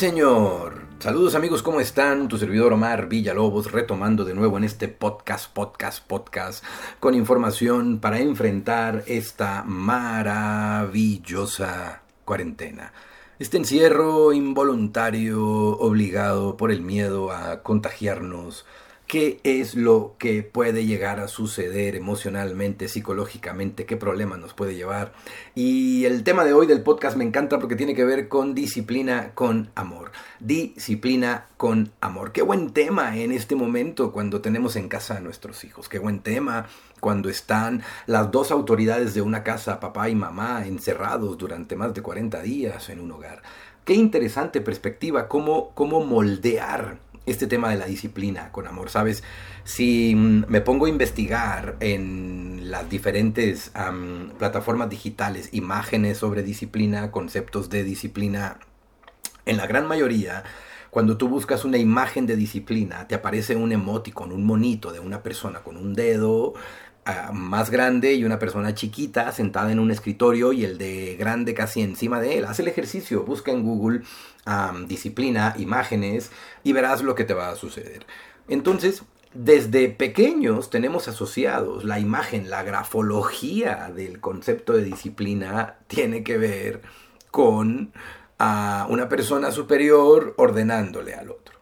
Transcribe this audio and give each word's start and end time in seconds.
señor. 0.00 0.80
Saludos 0.98 1.34
amigos, 1.34 1.62
¿cómo 1.62 1.78
están? 1.78 2.28
Tu 2.28 2.38
servidor 2.38 2.72
Omar 2.72 3.06
Villalobos 3.06 3.70
retomando 3.70 4.24
de 4.24 4.32
nuevo 4.32 4.56
en 4.56 4.64
este 4.64 4.88
podcast, 4.88 5.52
podcast, 5.52 6.02
podcast 6.06 6.64
con 7.00 7.14
información 7.14 7.98
para 7.98 8.18
enfrentar 8.18 9.04
esta 9.06 9.62
maravillosa 9.62 10.80
cuarentena. 12.24 12.94
Este 13.38 13.58
encierro 13.58 14.32
involuntario 14.32 15.46
obligado 15.46 16.56
por 16.56 16.70
el 16.70 16.80
miedo 16.80 17.30
a 17.30 17.62
contagiarnos 17.62 18.64
qué 19.10 19.40
es 19.42 19.74
lo 19.74 20.14
que 20.20 20.44
puede 20.44 20.86
llegar 20.86 21.18
a 21.18 21.26
suceder 21.26 21.96
emocionalmente, 21.96 22.86
psicológicamente, 22.86 23.84
qué 23.84 23.96
problema 23.96 24.36
nos 24.36 24.54
puede 24.54 24.76
llevar. 24.76 25.12
Y 25.56 26.04
el 26.04 26.22
tema 26.22 26.44
de 26.44 26.52
hoy 26.52 26.68
del 26.68 26.82
podcast 26.82 27.16
me 27.16 27.24
encanta 27.24 27.58
porque 27.58 27.74
tiene 27.74 27.96
que 27.96 28.04
ver 28.04 28.28
con 28.28 28.54
disciplina 28.54 29.32
con 29.34 29.72
amor. 29.74 30.12
Disciplina 30.38 31.48
con 31.56 31.90
amor. 32.00 32.30
Qué 32.30 32.42
buen 32.42 32.70
tema 32.70 33.16
en 33.16 33.32
este 33.32 33.56
momento 33.56 34.12
cuando 34.12 34.40
tenemos 34.40 34.76
en 34.76 34.88
casa 34.88 35.16
a 35.16 35.20
nuestros 35.20 35.64
hijos. 35.64 35.88
Qué 35.88 35.98
buen 35.98 36.20
tema 36.20 36.68
cuando 37.00 37.28
están 37.28 37.82
las 38.06 38.30
dos 38.30 38.52
autoridades 38.52 39.12
de 39.12 39.22
una 39.22 39.42
casa, 39.42 39.80
papá 39.80 40.08
y 40.08 40.14
mamá, 40.14 40.64
encerrados 40.68 41.36
durante 41.36 41.74
más 41.74 41.94
de 41.94 42.02
40 42.02 42.42
días 42.42 42.88
en 42.90 43.00
un 43.00 43.10
hogar. 43.10 43.42
Qué 43.84 43.94
interesante 43.94 44.60
perspectiva, 44.60 45.26
cómo, 45.26 45.72
cómo 45.74 46.04
moldear 46.04 47.09
este 47.30 47.46
tema 47.46 47.70
de 47.70 47.76
la 47.76 47.86
disciplina 47.86 48.52
con 48.52 48.66
amor, 48.66 48.90
¿sabes? 48.90 49.22
Si 49.64 50.14
mm, 50.14 50.44
me 50.48 50.60
pongo 50.60 50.86
a 50.86 50.88
investigar 50.88 51.76
en 51.80 52.70
las 52.70 52.88
diferentes 52.88 53.72
plataformas 54.38 54.90
digitales 54.90 55.48
imágenes 55.52 56.18
sobre 56.18 56.42
disciplina, 56.42 57.10
conceptos 57.10 57.70
de 57.70 57.84
disciplina, 57.84 58.58
en 59.46 59.56
la 59.56 59.66
gran 59.66 59.86
mayoría, 59.86 60.44
cuando 60.90 61.16
tú 61.16 61.28
buscas 61.28 61.64
una 61.64 61.78
imagen 61.78 62.26
de 62.26 62.36
disciplina, 62.36 63.06
te 63.06 63.14
aparece 63.14 63.54
un 63.54 63.72
emoticon, 63.72 64.32
un 64.32 64.44
monito 64.44 64.92
de 64.92 65.00
una 65.00 65.22
persona 65.22 65.60
con 65.60 65.76
un 65.76 65.94
dedo 65.94 66.54
ah, 67.04 67.30
más 67.32 67.70
grande 67.70 68.14
y 68.14 68.24
una 68.24 68.38
persona 68.38 68.74
chiquita 68.74 69.32
sentada 69.32 69.72
en 69.72 69.78
un 69.78 69.90
escritorio 69.90 70.52
y 70.52 70.64
el 70.64 70.78
de 70.78 71.16
grande 71.16 71.54
casi 71.54 71.82
encima 71.82 72.20
de 72.20 72.38
él. 72.38 72.44
Haz 72.44 72.60
el 72.60 72.68
ejercicio, 72.68 73.24
busca 73.24 73.52
en 73.52 73.62
Google 73.64 74.02
disciplina, 74.88 75.54
imágenes, 75.58 76.30
y 76.64 76.72
verás 76.72 77.02
lo 77.02 77.14
que 77.14 77.24
te 77.24 77.34
va 77.34 77.50
a 77.50 77.56
suceder. 77.56 78.06
Entonces, 78.48 79.02
desde 79.32 79.88
pequeños 79.88 80.70
tenemos 80.70 81.06
asociados 81.06 81.84
la 81.84 82.00
imagen, 82.00 82.50
la 82.50 82.64
grafología 82.64 83.92
del 83.94 84.20
concepto 84.20 84.72
de 84.72 84.82
disciplina 84.82 85.76
tiene 85.86 86.24
que 86.24 86.36
ver 86.36 86.82
con 87.30 87.92
a 88.38 88.86
una 88.88 89.08
persona 89.08 89.52
superior 89.52 90.34
ordenándole 90.38 91.14
al 91.14 91.30
otro. 91.30 91.59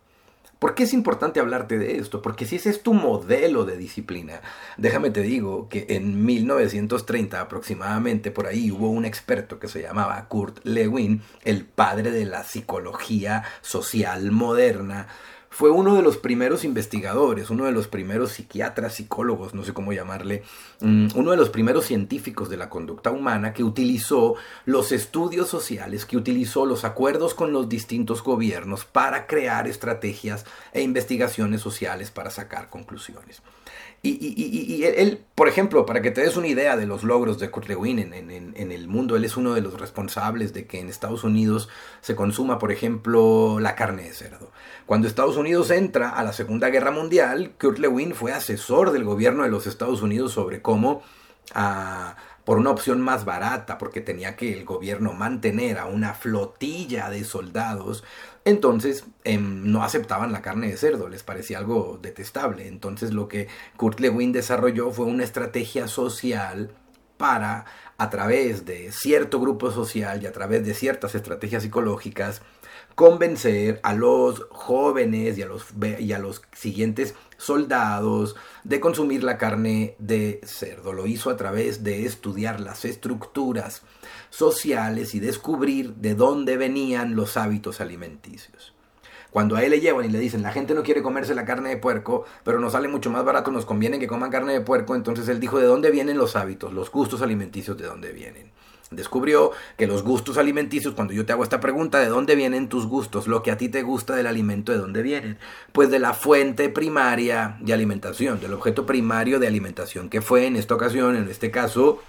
¿Por 0.58 0.74
qué 0.74 0.82
es 0.82 0.92
importante 0.92 1.38
hablarte 1.38 1.78
de 1.78 1.98
esto? 1.98 2.20
Porque 2.20 2.44
si 2.44 2.56
ese 2.56 2.70
es 2.70 2.82
tu 2.82 2.92
modelo 2.92 3.64
de 3.64 3.76
disciplina, 3.76 4.40
déjame 4.76 5.10
te 5.10 5.22
digo 5.22 5.68
que 5.68 5.86
en 5.90 6.24
1930 6.24 7.40
aproximadamente 7.40 8.32
por 8.32 8.46
ahí 8.48 8.72
hubo 8.72 8.90
un 8.90 9.04
experto 9.04 9.60
que 9.60 9.68
se 9.68 9.82
llamaba 9.82 10.26
Kurt 10.26 10.64
Lewin, 10.64 11.22
el 11.44 11.64
padre 11.64 12.10
de 12.10 12.24
la 12.24 12.42
psicología 12.42 13.44
social 13.60 14.32
moderna, 14.32 15.06
fue 15.50 15.70
uno 15.70 15.94
de 15.94 16.02
los 16.02 16.16
primeros 16.18 16.64
investigadores, 16.64 17.50
uno 17.50 17.64
de 17.64 17.72
los 17.72 17.88
primeros 17.88 18.32
psiquiatras, 18.32 18.94
psicólogos, 18.94 19.54
no 19.54 19.64
sé 19.64 19.72
cómo 19.72 19.92
llamarle, 19.92 20.42
mm, 20.80 21.08
uno 21.14 21.30
de 21.30 21.36
los 21.36 21.50
primeros 21.50 21.86
científicos 21.86 22.50
de 22.50 22.56
la 22.56 22.68
conducta 22.68 23.10
humana 23.10 23.52
que 23.52 23.64
utilizó 23.64 24.34
los 24.66 24.92
estudios 24.92 25.48
sociales, 25.48 26.04
que 26.04 26.16
utilizó 26.16 26.66
los 26.66 26.84
acuerdos 26.84 27.34
con 27.34 27.52
los 27.52 27.68
distintos 27.68 28.22
gobiernos 28.22 28.84
para 28.84 29.26
crear 29.26 29.66
estrategias 29.66 30.44
e 30.72 30.82
investigaciones 30.82 31.60
sociales 31.60 32.10
para 32.10 32.30
sacar 32.30 32.68
conclusiones. 32.68 33.42
Y, 34.00 34.84
él, 34.84 35.24
por 35.34 35.48
ejemplo, 35.48 35.84
para 35.84 36.00
que 36.00 36.12
te 36.12 36.20
des 36.20 36.36
una 36.36 36.46
idea 36.46 36.76
de 36.76 36.86
los 36.86 37.02
logros 37.02 37.38
de 37.40 37.50
Kurt 37.50 37.68
Lewin 37.68 37.98
en, 37.98 38.12
en, 38.14 38.72
el 38.72 38.86
mundo, 38.86 39.16
él 39.16 39.24
es 39.24 39.36
uno 39.36 39.54
de 39.54 39.60
los 39.60 39.80
responsables 39.80 40.54
de 40.54 40.66
que 40.66 40.78
en 40.78 40.88
Estados 40.88 41.24
Unidos 41.24 41.68
se 42.00 42.14
consuma, 42.14 42.60
por 42.60 42.70
ejemplo, 42.70 43.58
la 43.60 43.74
carne 43.74 44.04
de 44.04 44.12
cerdo. 44.12 44.52
Cuando 44.86 45.08
Estados 45.08 45.36
Unidos 45.36 45.70
entra 45.72 46.10
a 46.10 46.22
la 46.22 46.32
Segunda 46.32 46.70
Guerra 46.70 46.92
Mundial, 46.92 47.52
Kurt 47.60 47.78
Lewin 47.78 48.14
fue 48.14 48.32
asesor 48.32 48.92
del 48.92 49.04
gobierno 49.04 49.42
de 49.42 49.50
los 49.50 49.66
Estados 49.66 50.00
Unidos 50.02 50.32
sobre 50.32 50.62
cómo... 50.62 51.02
Ah, 51.54 52.16
por 52.48 52.56
una 52.56 52.70
opción 52.70 53.02
más 53.02 53.26
barata, 53.26 53.76
porque 53.76 54.00
tenía 54.00 54.34
que 54.34 54.54
el 54.54 54.64
gobierno 54.64 55.12
mantener 55.12 55.76
a 55.76 55.84
una 55.84 56.14
flotilla 56.14 57.10
de 57.10 57.22
soldados, 57.24 58.04
entonces 58.46 59.04
em, 59.24 59.70
no 59.70 59.82
aceptaban 59.82 60.32
la 60.32 60.40
carne 60.40 60.68
de 60.68 60.78
cerdo, 60.78 61.10
les 61.10 61.22
parecía 61.22 61.58
algo 61.58 61.98
detestable. 62.00 62.66
Entonces 62.66 63.12
lo 63.12 63.28
que 63.28 63.48
Kurt 63.76 64.00
Lewin 64.00 64.32
desarrolló 64.32 64.90
fue 64.92 65.04
una 65.04 65.24
estrategia 65.24 65.88
social 65.88 66.70
para, 67.18 67.66
a 67.98 68.08
través 68.08 68.64
de 68.64 68.92
cierto 68.92 69.40
grupo 69.40 69.70
social 69.70 70.22
y 70.22 70.26
a 70.26 70.32
través 70.32 70.64
de 70.64 70.72
ciertas 70.72 71.14
estrategias 71.14 71.64
psicológicas, 71.64 72.40
convencer 72.98 73.78
a 73.84 73.94
los 73.94 74.44
jóvenes 74.50 75.38
y 75.38 75.42
a 75.42 75.46
los, 75.46 75.66
y 76.00 76.12
a 76.12 76.18
los 76.18 76.42
siguientes 76.52 77.14
soldados 77.36 78.34
de 78.64 78.80
consumir 78.80 79.22
la 79.22 79.38
carne 79.38 79.94
de 80.00 80.40
cerdo. 80.42 80.92
Lo 80.92 81.06
hizo 81.06 81.30
a 81.30 81.36
través 81.36 81.84
de 81.84 82.06
estudiar 82.06 82.58
las 82.58 82.84
estructuras 82.84 83.82
sociales 84.30 85.14
y 85.14 85.20
descubrir 85.20 85.94
de 85.94 86.16
dónde 86.16 86.56
venían 86.56 87.14
los 87.14 87.36
hábitos 87.36 87.80
alimenticios. 87.80 88.74
Cuando 89.30 89.54
a 89.54 89.62
él 89.62 89.70
le 89.70 89.80
llevan 89.80 90.06
y 90.06 90.08
le 90.08 90.18
dicen, 90.18 90.42
la 90.42 90.50
gente 90.50 90.74
no 90.74 90.82
quiere 90.82 91.00
comerse 91.00 91.36
la 91.36 91.44
carne 91.44 91.68
de 91.68 91.76
puerco, 91.76 92.24
pero 92.42 92.58
nos 92.58 92.72
sale 92.72 92.88
mucho 92.88 93.10
más 93.10 93.24
barato, 93.24 93.52
nos 93.52 93.64
conviene 93.64 94.00
que 94.00 94.08
coman 94.08 94.32
carne 94.32 94.54
de 94.54 94.60
puerco, 94.60 94.96
entonces 94.96 95.28
él 95.28 95.38
dijo, 95.38 95.60
¿de 95.60 95.66
dónde 95.66 95.92
vienen 95.92 96.18
los 96.18 96.34
hábitos, 96.34 96.72
los 96.72 96.90
gustos 96.90 97.22
alimenticios, 97.22 97.78
de 97.78 97.86
dónde 97.86 98.10
vienen? 98.10 98.50
Descubrió 98.90 99.52
que 99.76 99.86
los 99.86 100.02
gustos 100.02 100.38
alimenticios, 100.38 100.94
cuando 100.94 101.12
yo 101.12 101.26
te 101.26 101.32
hago 101.32 101.42
esta 101.42 101.60
pregunta, 101.60 101.98
¿de 101.98 102.06
dónde 102.06 102.34
vienen 102.36 102.68
tus 102.68 102.86
gustos? 102.86 103.26
Lo 103.26 103.42
que 103.42 103.50
a 103.50 103.58
ti 103.58 103.68
te 103.68 103.82
gusta 103.82 104.16
del 104.16 104.26
alimento, 104.26 104.72
¿de 104.72 104.78
dónde 104.78 105.02
vienen? 105.02 105.38
Pues 105.72 105.90
de 105.90 105.98
la 105.98 106.14
fuente 106.14 106.70
primaria 106.70 107.58
de 107.60 107.74
alimentación, 107.74 108.40
del 108.40 108.54
objeto 108.54 108.86
primario 108.86 109.38
de 109.38 109.46
alimentación, 109.46 110.08
que 110.08 110.22
fue 110.22 110.46
en 110.46 110.56
esta 110.56 110.74
ocasión, 110.74 111.16
en 111.16 111.28
este 111.28 111.50
caso, 111.50 112.02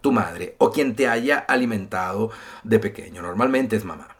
tu 0.00 0.12
madre 0.12 0.56
o 0.58 0.70
quien 0.70 0.96
te 0.96 1.08
haya 1.08 1.38
alimentado 1.38 2.30
de 2.64 2.78
pequeño. 2.78 3.22
Normalmente 3.22 3.76
es 3.76 3.84
mamá. 3.84 4.11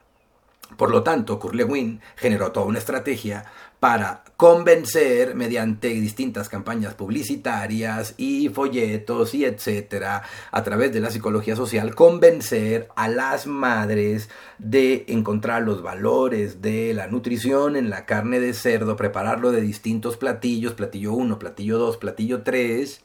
Por 0.77 0.91
lo 0.91 1.03
tanto, 1.03 1.39
Lewin 1.53 2.01
generó 2.17 2.53
toda 2.53 2.67
una 2.67 2.79
estrategia 2.79 3.45
para 3.83 4.23
convencer 4.37 5.35
mediante 5.35 5.89
distintas 5.89 6.49
campañas 6.49 6.95
publicitarias 6.95 8.15
y 8.17 8.49
folletos 8.49 9.35
y 9.35 9.45
etcétera, 9.45 10.23
a 10.53 10.63
través 10.63 10.93
de 10.93 11.01
la 11.01 11.11
psicología 11.11 11.57
social, 11.57 11.95
convencer 11.95 12.89
a 12.95 13.09
las 13.09 13.47
madres 13.47 14.31
de 14.59 15.05
encontrar 15.09 15.63
los 15.63 15.83
valores 15.83 16.63
de 16.63 16.95
la 16.95 17.09
nutrición 17.09 17.75
en 17.75 17.91
la 17.91 18.07
carne 18.07 18.39
de 18.39 18.55
cerdo, 18.55 18.95
prepararlo 18.95 19.51
de 19.51 19.61
distintos 19.61 20.17
platillos, 20.17 20.75
platillo 20.75 21.13
1, 21.15 21.39
platillo 21.41 21.79
2, 21.79 21.97
platillo 21.97 22.43
3, 22.43 23.03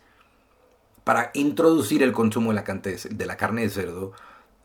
para 1.03 1.31
introducir 1.33 2.03
el 2.03 2.11
consumo 2.11 2.51
de 2.51 3.25
la 3.25 3.37
carne 3.37 3.61
de 3.61 3.69
cerdo 3.69 4.13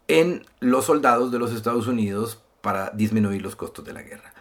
en 0.08 0.44
los 0.60 0.84
soldados 0.84 1.32
de 1.32 1.38
los 1.38 1.54
Estados 1.54 1.86
Unidos 1.86 2.42
para 2.62 2.90
disminuir 2.90 3.42
los 3.42 3.56
costos 3.56 3.84
de 3.84 3.92
la 3.92 4.02
guerra. 4.02 4.32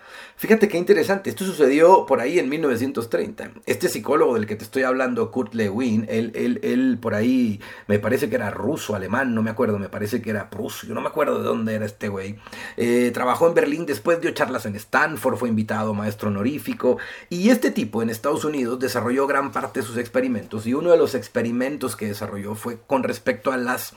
Fíjate 0.41 0.67
qué 0.67 0.77
interesante, 0.77 1.29
esto 1.29 1.45
sucedió 1.45 2.05
por 2.07 2.19
ahí 2.19 2.39
en 2.39 2.49
1930. 2.49 3.51
Este 3.65 3.89
psicólogo 3.89 4.33
del 4.33 4.47
que 4.47 4.55
te 4.55 4.63
estoy 4.63 4.83
hablando, 4.83 5.29
Kurt 5.29 5.53
Lewin, 5.53 6.07
él, 6.09 6.31
él, 6.33 6.59
él 6.63 6.97
por 6.99 7.13
ahí 7.13 7.59
me 7.87 7.99
parece 7.99 8.27
que 8.27 8.37
era 8.37 8.49
ruso, 8.49 8.95
alemán, 8.95 9.35
no 9.35 9.43
me 9.43 9.51
acuerdo, 9.51 9.77
me 9.77 9.89
parece 9.89 10.21
que 10.21 10.31
era 10.31 10.49
prusio, 10.49 10.95
no 10.95 11.01
me 11.01 11.09
acuerdo 11.09 11.37
de 11.37 11.43
dónde 11.43 11.75
era 11.75 11.85
este 11.85 12.09
güey. 12.09 12.37
Eh, 12.77 13.11
trabajó 13.13 13.47
en 13.47 13.53
Berlín, 13.53 13.85
después 13.85 14.19
dio 14.19 14.31
charlas 14.31 14.65
en 14.65 14.75
Stanford, 14.75 15.37
fue 15.37 15.49
invitado 15.49 15.93
maestro 15.93 16.29
honorífico. 16.29 16.97
Y 17.29 17.49
este 17.49 17.69
tipo 17.69 18.01
en 18.01 18.09
Estados 18.09 18.43
Unidos 18.43 18.79
desarrolló 18.79 19.27
gran 19.27 19.51
parte 19.51 19.81
de 19.81 19.85
sus 19.85 19.97
experimentos. 19.97 20.65
Y 20.65 20.73
uno 20.73 20.89
de 20.89 20.97
los 20.97 21.13
experimentos 21.13 21.95
que 21.95 22.07
desarrolló 22.07 22.55
fue 22.55 22.79
con 22.87 23.03
respecto 23.03 23.51
a 23.51 23.57
los 23.57 23.93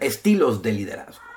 estilos 0.00 0.62
de 0.62 0.72
liderazgo 0.72 1.31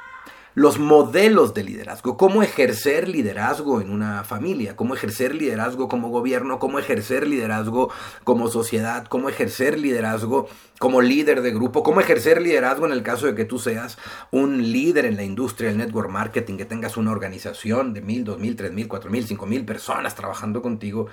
los 0.55 0.79
modelos 0.79 1.53
de 1.53 1.65
liderazgo, 1.65 2.15
cómo 2.15 2.41
ejercer 2.41 3.09
liderazgo 3.09 3.81
en 3.81 3.91
una 3.91 4.23
familia, 4.23 4.77
cómo 4.77 4.95
ejercer 4.95 5.35
liderazgo 5.35 5.89
como 5.89 6.09
gobierno, 6.09 6.59
cómo 6.59 6.79
ejercer 6.79 7.27
liderazgo 7.27 7.91
como 8.23 8.47
sociedad, 8.47 9.05
cómo 9.05 9.27
ejercer 9.27 9.77
liderazgo 9.77 10.47
como 10.79 11.01
líder 11.01 11.41
de 11.41 11.51
grupo, 11.51 11.83
cómo 11.83 11.99
ejercer 11.99 12.41
liderazgo 12.41 12.85
en 12.85 12.93
el 12.93 13.03
caso 13.03 13.27
de 13.27 13.35
que 13.35 13.43
tú 13.43 13.59
seas 13.59 13.97
un 14.31 14.71
líder 14.71 15.05
en 15.05 15.17
la 15.17 15.23
industria 15.23 15.69
del 15.69 15.77
network 15.77 16.09
marketing, 16.09 16.55
que 16.55 16.65
tengas 16.65 16.95
una 16.95 17.11
organización 17.11 17.93
de 17.93 18.01
mil, 18.01 18.23
dos 18.23 18.39
mil, 18.39 18.55
tres 18.55 18.71
mil, 18.71 18.87
cuatro 18.87 19.11
mil, 19.11 19.27
cinco 19.27 19.45
mil 19.45 19.65
personas 19.65 20.15
trabajando 20.15 20.61
contigo. 20.61 21.07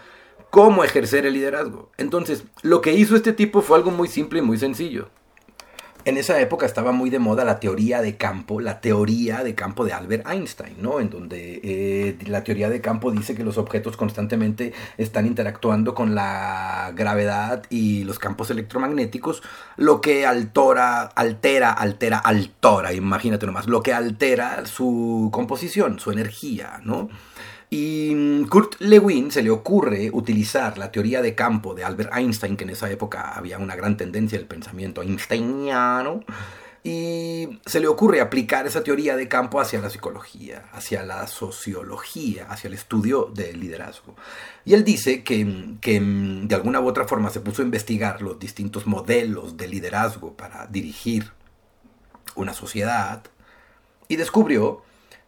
¿Cómo 0.51 0.85
ejercer 0.85 1.27
el 1.27 1.35
liderazgo? 1.35 1.91
Entonces, 1.97 2.45
lo 2.63 2.81
que 2.81 2.93
hizo 2.93 3.17
este 3.17 3.33
tipo 3.33 3.61
fue 3.61 3.77
algo 3.77 3.91
muy 3.91 4.07
simple 4.07 4.39
y 4.39 4.43
muy 4.43 4.59
sencillo 4.59 5.09
en 6.05 6.17
esa 6.17 6.41
época 6.41 6.67
estaba 6.67 6.93
muy 6.93 7.11
de 7.11 7.19
moda 7.19 7.45
la 7.45 7.61
teoría 7.61 8.03
de 8.03 8.17
campo, 8.17 8.61
la 8.61 8.81
teoría 8.81 9.45
de 9.45 9.55
campo 9.55 9.85
de 9.85 9.93
Albert 9.93 10.29
Einstein, 10.29 10.77
¿no? 10.81 11.01
En 11.01 11.11
donde 11.11 11.61
eh, 11.63 12.17
la 12.27 12.45
teoría 12.45 12.69
de 12.69 12.81
campo 12.81 13.11
dice 13.11 13.35
que 13.35 13.45
los 13.45 13.59
objetos 13.59 13.97
constantemente 13.97 14.73
están 14.99 15.27
interactuando 15.27 15.95
con 15.95 16.15
la 16.15 16.93
gravedad 16.95 17.65
y 17.71 18.05
los 18.05 18.19
campos 18.19 18.51
electromagnéticos, 18.51 19.43
lo 19.77 20.01
que 20.01 20.27
altera, 20.27 21.03
altera, 21.03 21.73
altera, 21.73 22.19
altora, 22.19 22.93
imagínate 22.93 23.47
nomás, 23.47 23.67
lo 23.67 23.83
que 23.83 23.93
altera 23.93 24.67
su 24.67 25.31
composición, 25.33 25.99
su 25.99 26.11
energía, 26.11 26.81
¿no? 26.85 27.09
Y 27.73 28.15
mm, 28.15 28.49
Kurt 28.49 28.75
Lewin 28.81 29.31
se 29.31 29.43
le 29.43 29.49
ocurre 29.49 30.11
utilizar 30.13 30.77
la 30.77 30.93
teoría 30.93 31.23
de 31.23 31.35
campo 31.35 31.75
de 31.75 31.85
Albert 31.85 32.13
Einstein, 32.15 32.55
que 32.55 32.65
en 32.65 32.71
esa 32.71 32.91
época 32.91 33.33
había 33.33 33.57
una 33.57 33.75
gran 33.75 33.97
tendencia 33.97 34.37
del 34.37 34.47
pensamiento 34.47 35.01
einsteiniano, 35.01 36.23
y 36.85 37.61
se 37.65 37.81
le 37.81 37.89
ocurre 37.89 38.21
aplicar 38.21 38.67
esa 38.67 38.85
teoría 38.85 39.17
de 39.17 39.27
campo 39.27 39.59
hacia 39.59 39.81
la 39.81 39.89
psicología, 39.89 40.65
hacia 40.75 41.03
la 41.03 41.27
sociología, 41.27 42.47
hacia 42.51 42.69
el 42.69 42.75
estudio 42.75 43.33
del 43.35 43.59
liderazgo. 43.59 44.17
Y 44.67 44.75
él 44.75 44.85
dice 44.85 45.25
que, 45.25 45.77
que 45.81 45.99
mm, 45.99 46.49
de 46.49 46.55
alguna 46.55 46.79
u 46.79 46.87
otra 46.87 47.09
forma 47.09 47.31
se 47.31 47.41
puso 47.41 47.63
a 47.63 47.65
investigar 47.65 48.21
los 48.21 48.39
distintos 48.39 48.87
modelos 48.87 49.57
de 49.57 49.69
liderazgo 49.69 50.37
para 50.37 50.67
dirigir 50.67 51.33
una 52.35 52.53
sociedad 52.53 53.23
y 54.09 54.17
descubrió 54.17 54.83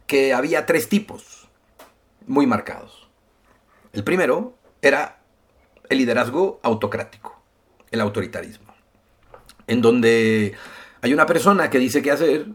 que 0.05 0.35
había 0.35 0.67
tres 0.67 0.89
tipos 0.89 1.44
muy 2.27 2.47
marcados. 2.47 3.07
El 3.93 4.03
primero 4.03 4.57
era 4.81 5.19
el 5.89 5.97
liderazgo 5.97 6.59
autocrático, 6.63 7.41
el 7.91 8.01
autoritarismo, 8.01 8.73
en 9.67 9.81
donde 9.81 10.53
hay 11.01 11.13
una 11.13 11.25
persona 11.25 11.69
que 11.69 11.79
dice 11.79 12.01
qué 12.01 12.11
hacer 12.11 12.47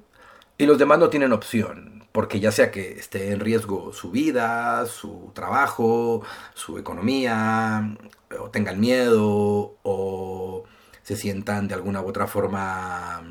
y 0.59 0.67
los 0.67 0.79
demás 0.79 0.99
no 0.99 1.09
tienen 1.09 1.33
opción, 1.33 2.05
porque 2.13 2.41
ya 2.41 2.53
sea 2.53 2.71
que 2.71 2.93
esté 2.93 3.33
en 3.33 3.41
riesgo 3.41 3.93
su 3.93 4.11
vida, 4.11 4.85
su 4.87 5.31
trabajo, 5.35 6.23
su 6.55 6.77
economía, 6.79 7.97
o 8.39 8.51
tengan 8.51 8.81
miedo, 8.81 9.77
o 9.83 10.65
se 11.03 11.17
sientan 11.17 11.69
de 11.69 11.75
alguna 11.75 12.03
u 12.03 12.09
otra 12.09 12.27
forma 12.27 13.23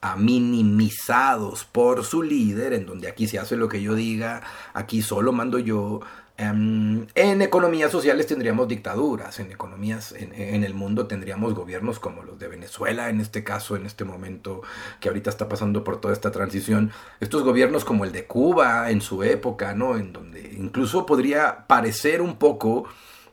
a 0.00 0.16
minimizados 0.16 1.64
por 1.64 2.04
su 2.04 2.22
líder, 2.22 2.72
en 2.72 2.86
donde 2.86 3.08
aquí 3.08 3.26
se 3.26 3.38
hace 3.38 3.56
lo 3.56 3.68
que 3.68 3.82
yo 3.82 3.94
diga, 3.94 4.42
aquí 4.72 5.02
solo 5.02 5.32
mando 5.32 5.58
yo. 5.58 6.00
Em, 6.38 7.06
en 7.14 7.42
economías 7.42 7.92
sociales 7.92 8.26
tendríamos 8.26 8.66
dictaduras, 8.66 9.38
en 9.40 9.52
economías 9.52 10.12
en, 10.12 10.64
el 10.64 10.72
mundo 10.72 11.06
tendríamos 11.06 11.52
gobiernos 11.52 11.98
como 11.98 12.22
los 12.22 12.38
de 12.38 12.48
Venezuela, 12.48 13.10
en 13.10 13.20
este 13.20 13.44
caso, 13.44 13.76
en 13.76 13.84
este 13.84 14.04
momento 14.04 14.62
que 15.00 15.08
ahorita 15.08 15.28
está 15.28 15.50
pasando 15.50 15.84
por 15.84 16.00
toda 16.00 16.14
esta 16.14 16.30
transición, 16.30 16.92
estos 17.20 17.42
gobiernos 17.42 17.84
como 17.84 18.06
el 18.06 18.12
de 18.12 18.24
Cuba 18.24 18.90
en 18.90 19.02
su 19.02 19.22
época, 19.22 19.74
¿no? 19.74 19.98
En 19.98 20.14
donde 20.14 20.54
incluso 20.58 21.04
podría 21.04 21.66
parecer 21.66 22.22
un 22.22 22.36
poco 22.36 22.86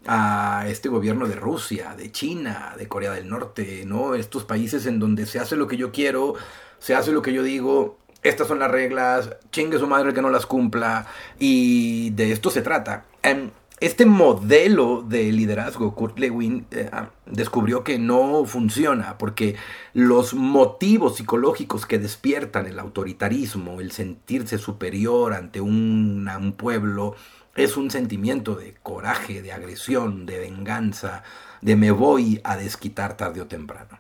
a 0.07 0.65
este 0.67 0.89
gobierno 0.89 1.27
de 1.27 1.35
Rusia, 1.35 1.93
de 1.95 2.11
China, 2.11 2.73
de 2.77 2.87
Corea 2.87 3.11
del 3.11 3.29
Norte, 3.29 3.83
¿no? 3.85 4.15
Estos 4.15 4.45
países 4.45 4.85
en 4.85 4.99
donde 4.99 5.25
se 5.25 5.39
hace 5.39 5.55
lo 5.55 5.67
que 5.67 5.77
yo 5.77 5.91
quiero, 5.91 6.35
se 6.79 6.95
hace 6.95 7.11
lo 7.11 7.21
que 7.21 7.33
yo 7.33 7.43
digo, 7.43 7.97
estas 8.23 8.47
son 8.47 8.59
las 8.59 8.71
reglas, 8.71 9.29
chingue 9.51 9.77
su 9.79 9.87
madre 9.87 10.13
que 10.13 10.21
no 10.21 10.29
las 10.29 10.45
cumpla, 10.45 11.07
y 11.39 12.11
de 12.11 12.31
esto 12.31 12.49
se 12.49 12.61
trata. 12.61 13.05
Em, 13.21 13.51
este 13.79 14.07
modelo 14.07 15.03
de 15.07 15.31
liderazgo, 15.31 15.93
Kurt 15.93 16.17
Lewin 16.17 16.65
eh, 16.71 16.89
ah, 16.91 17.11
descubrió 17.27 17.83
que 17.83 17.99
no 17.99 18.45
funciona 18.45 19.19
porque 19.19 19.55
los 19.93 20.33
motivos 20.33 21.17
psicológicos 21.17 21.85
que 21.85 21.99
despiertan 21.99 22.65
el 22.65 22.79
autoritarismo, 22.79 23.79
el 23.79 23.91
sentirse 23.91 24.57
superior 24.57 25.33
ante 25.33 25.61
un 25.61 26.55
pueblo, 26.57 27.15
es 27.57 27.75
un 27.75 27.89
sentimiento 27.89 28.55
de 28.55 28.75
coraje, 28.83 29.41
de 29.41 29.51
agresión, 29.51 30.25
de 30.27 30.39
venganza, 30.39 31.23
de 31.61 31.75
me 31.75 31.91
voy 31.91 32.39
a 32.43 32.55
desquitar 32.55 33.17
tarde 33.17 33.41
o 33.41 33.47
temprano. 33.47 33.99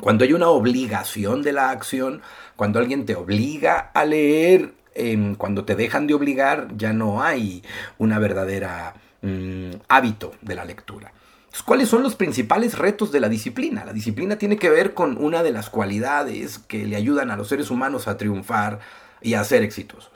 Cuando 0.00 0.24
hay 0.24 0.32
una 0.32 0.48
obligación 0.48 1.42
de 1.42 1.52
la 1.52 1.70
acción, 1.70 2.22
cuando 2.54 2.78
alguien 2.78 3.04
te 3.04 3.16
obliga 3.16 3.90
a 3.92 4.04
leer, 4.04 4.74
em, 4.94 5.34
cuando 5.34 5.64
te 5.64 5.74
dejan 5.74 6.06
de 6.06 6.14
obligar, 6.14 6.68
ya 6.76 6.92
no 6.92 7.22
hay 7.22 7.62
una 7.98 8.18
verdadera 8.18 8.94
mm, 9.22 9.70
hábito 9.88 10.32
de 10.42 10.54
la 10.54 10.64
lectura. 10.64 11.12
¿Cuáles 11.64 11.88
son 11.88 12.02
los 12.02 12.14
principales 12.14 12.78
retos 12.78 13.10
de 13.10 13.18
la 13.18 13.28
disciplina? 13.28 13.84
La 13.84 13.94
disciplina 13.94 14.36
tiene 14.36 14.58
que 14.58 14.70
ver 14.70 14.94
con 14.94 15.16
una 15.16 15.42
de 15.42 15.50
las 15.50 15.70
cualidades 15.70 16.58
que 16.60 16.86
le 16.86 16.94
ayudan 16.94 17.30
a 17.30 17.36
los 17.36 17.48
seres 17.48 17.70
humanos 17.70 18.06
a 18.06 18.16
triunfar 18.16 18.78
y 19.22 19.34
a 19.34 19.42
ser 19.42 19.62
exitosos. 19.62 20.15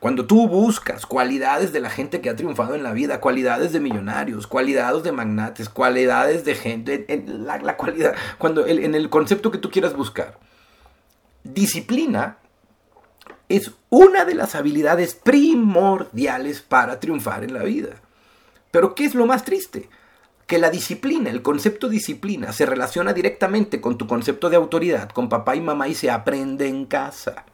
Cuando 0.00 0.26
tú 0.26 0.48
buscas 0.48 1.06
cualidades 1.06 1.72
de 1.72 1.80
la 1.80 1.90
gente 1.90 2.20
que 2.20 2.30
ha 2.30 2.36
triunfado 2.36 2.74
en 2.74 2.82
la 2.82 2.92
vida, 2.92 3.20
cualidades 3.20 3.72
de 3.72 3.80
millonarios, 3.80 4.46
cualidades 4.46 5.02
de 5.02 5.12
magnates, 5.12 5.68
cualidades 5.68 6.44
de 6.44 6.54
gente, 6.54 7.04
en 7.08 7.46
la, 7.46 7.76
cualidad, 7.76 8.14
cuando 8.38 8.66
en 8.66 8.94
el 8.94 9.10
concepto 9.10 9.50
que 9.50 9.58
tú 9.58 9.70
quieras 9.70 9.94
buscar, 9.94 10.38
disciplina 11.44 12.38
es 13.50 13.72
una 13.90 14.24
de 14.24 14.34
las 14.34 14.54
habilidades 14.54 15.14
primordiales 15.14 16.60
para 16.62 17.00
triunfar 17.00 17.44
en 17.44 17.52
la 17.52 17.64
vida. 17.64 17.96
Pero 18.70 18.94
¿qué 18.94 19.04
es 19.04 19.14
lo 19.14 19.26
más 19.26 19.44
triste? 19.44 19.90
Que 20.46 20.58
la 20.58 20.70
disciplina, 20.70 21.30
el 21.30 21.42
concepto 21.42 21.88
disciplina, 21.88 22.52
se 22.52 22.64
relaciona 22.64 23.12
directamente 23.12 23.80
con 23.80 23.98
tu 23.98 24.06
concepto 24.06 24.48
de 24.50 24.56
autoridad, 24.56 25.10
con 25.10 25.28
papá 25.28 25.56
y 25.56 25.60
mamá 25.60 25.88
y 25.88 25.94
se 25.94 26.10
aprende 26.10 26.68
en 26.68 26.86
casa. 26.86 27.44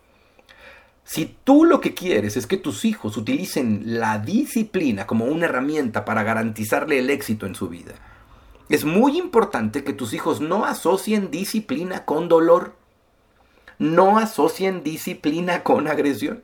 Si 1.06 1.37
tú 1.44 1.64
lo 1.64 1.81
que 1.81 1.94
quieres 1.94 2.37
es 2.37 2.49
que 2.49 2.56
tus 2.56 2.85
hijos 2.85 3.17
utilicen 3.17 4.00
la 4.00 4.19
disciplina 4.19 5.06
como 5.06 5.26
una 5.26 5.44
herramienta 5.44 6.05
para 6.05 6.25
garantizarle 6.25 6.99
el 6.99 7.11
éxito 7.11 7.47
en 7.47 7.55
su 7.55 7.69
vida, 7.69 7.94
es 8.69 8.85
muy 8.85 9.17
importante 9.17 9.85
que 9.85 9.93
tus 9.93 10.12
hijos 10.14 10.41
no 10.41 10.64
asocien 10.64 11.31
disciplina 11.31 12.05
con 12.05 12.29
dolor, 12.29 12.75
no 13.79 14.19
asocien 14.19 14.82
disciplina 14.82 15.62
con 15.62 15.87
agresión. 15.87 16.43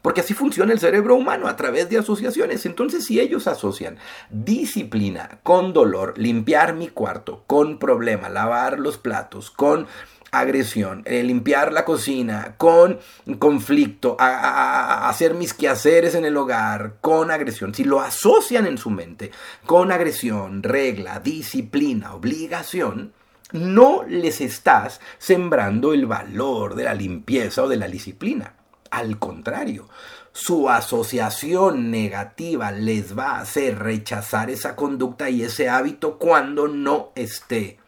Porque 0.00 0.22
así 0.22 0.32
funciona 0.32 0.72
el 0.72 0.80
cerebro 0.80 1.14
humano 1.14 1.46
a 1.46 1.56
través 1.56 1.90
de 1.90 1.98
asociaciones. 1.98 2.64
Entonces, 2.64 3.04
si 3.04 3.20
ellos 3.20 3.46
asocian 3.46 3.98
disciplina 4.30 5.40
con 5.42 5.74
dolor, 5.74 6.16
limpiar 6.16 6.74
mi 6.74 6.88
cuarto, 6.88 7.44
con 7.46 7.78
problema, 7.78 8.30
lavar 8.30 8.78
los 8.78 8.96
platos, 8.96 9.50
con 9.50 9.86
agresión, 10.30 11.04
limpiar 11.06 11.72
la 11.72 11.84
cocina, 11.84 12.54
con 12.56 12.98
conflicto, 13.38 14.16
hacer 14.18 15.34
mis 15.34 15.54
quehaceres 15.54 16.14
en 16.14 16.24
el 16.24 16.36
hogar, 16.36 16.96
con 17.00 17.30
agresión, 17.30 17.74
si 17.74 17.84
lo 17.84 18.00
asocian 18.00 18.66
en 18.66 18.78
su 18.78 18.90
mente 18.90 19.30
con 19.66 19.92
agresión, 19.92 20.62
regla, 20.62 21.20
disciplina, 21.20 22.14
obligación, 22.14 23.12
no 23.52 24.04
les 24.08 24.40
estás 24.40 25.00
sembrando 25.18 25.92
el 25.92 26.06
valor 26.06 26.74
de 26.74 26.84
la 26.84 26.94
limpieza 26.94 27.64
o 27.64 27.68
de 27.68 27.76
la 27.76 27.88
disciplina. 27.88 28.54
Al 28.90 29.18
contrario, 29.18 29.88
su 30.32 30.68
asociación 30.68 31.90
negativa 31.90 32.70
les 32.70 33.18
va 33.18 33.32
a 33.32 33.40
hacer 33.40 33.78
rechazar 33.78 34.50
esa 34.50 34.76
conducta 34.76 35.30
y 35.30 35.42
ese 35.42 35.68
hábito 35.68 36.18
cuando 36.18 36.68
no 36.68 37.10
esté 37.14 37.78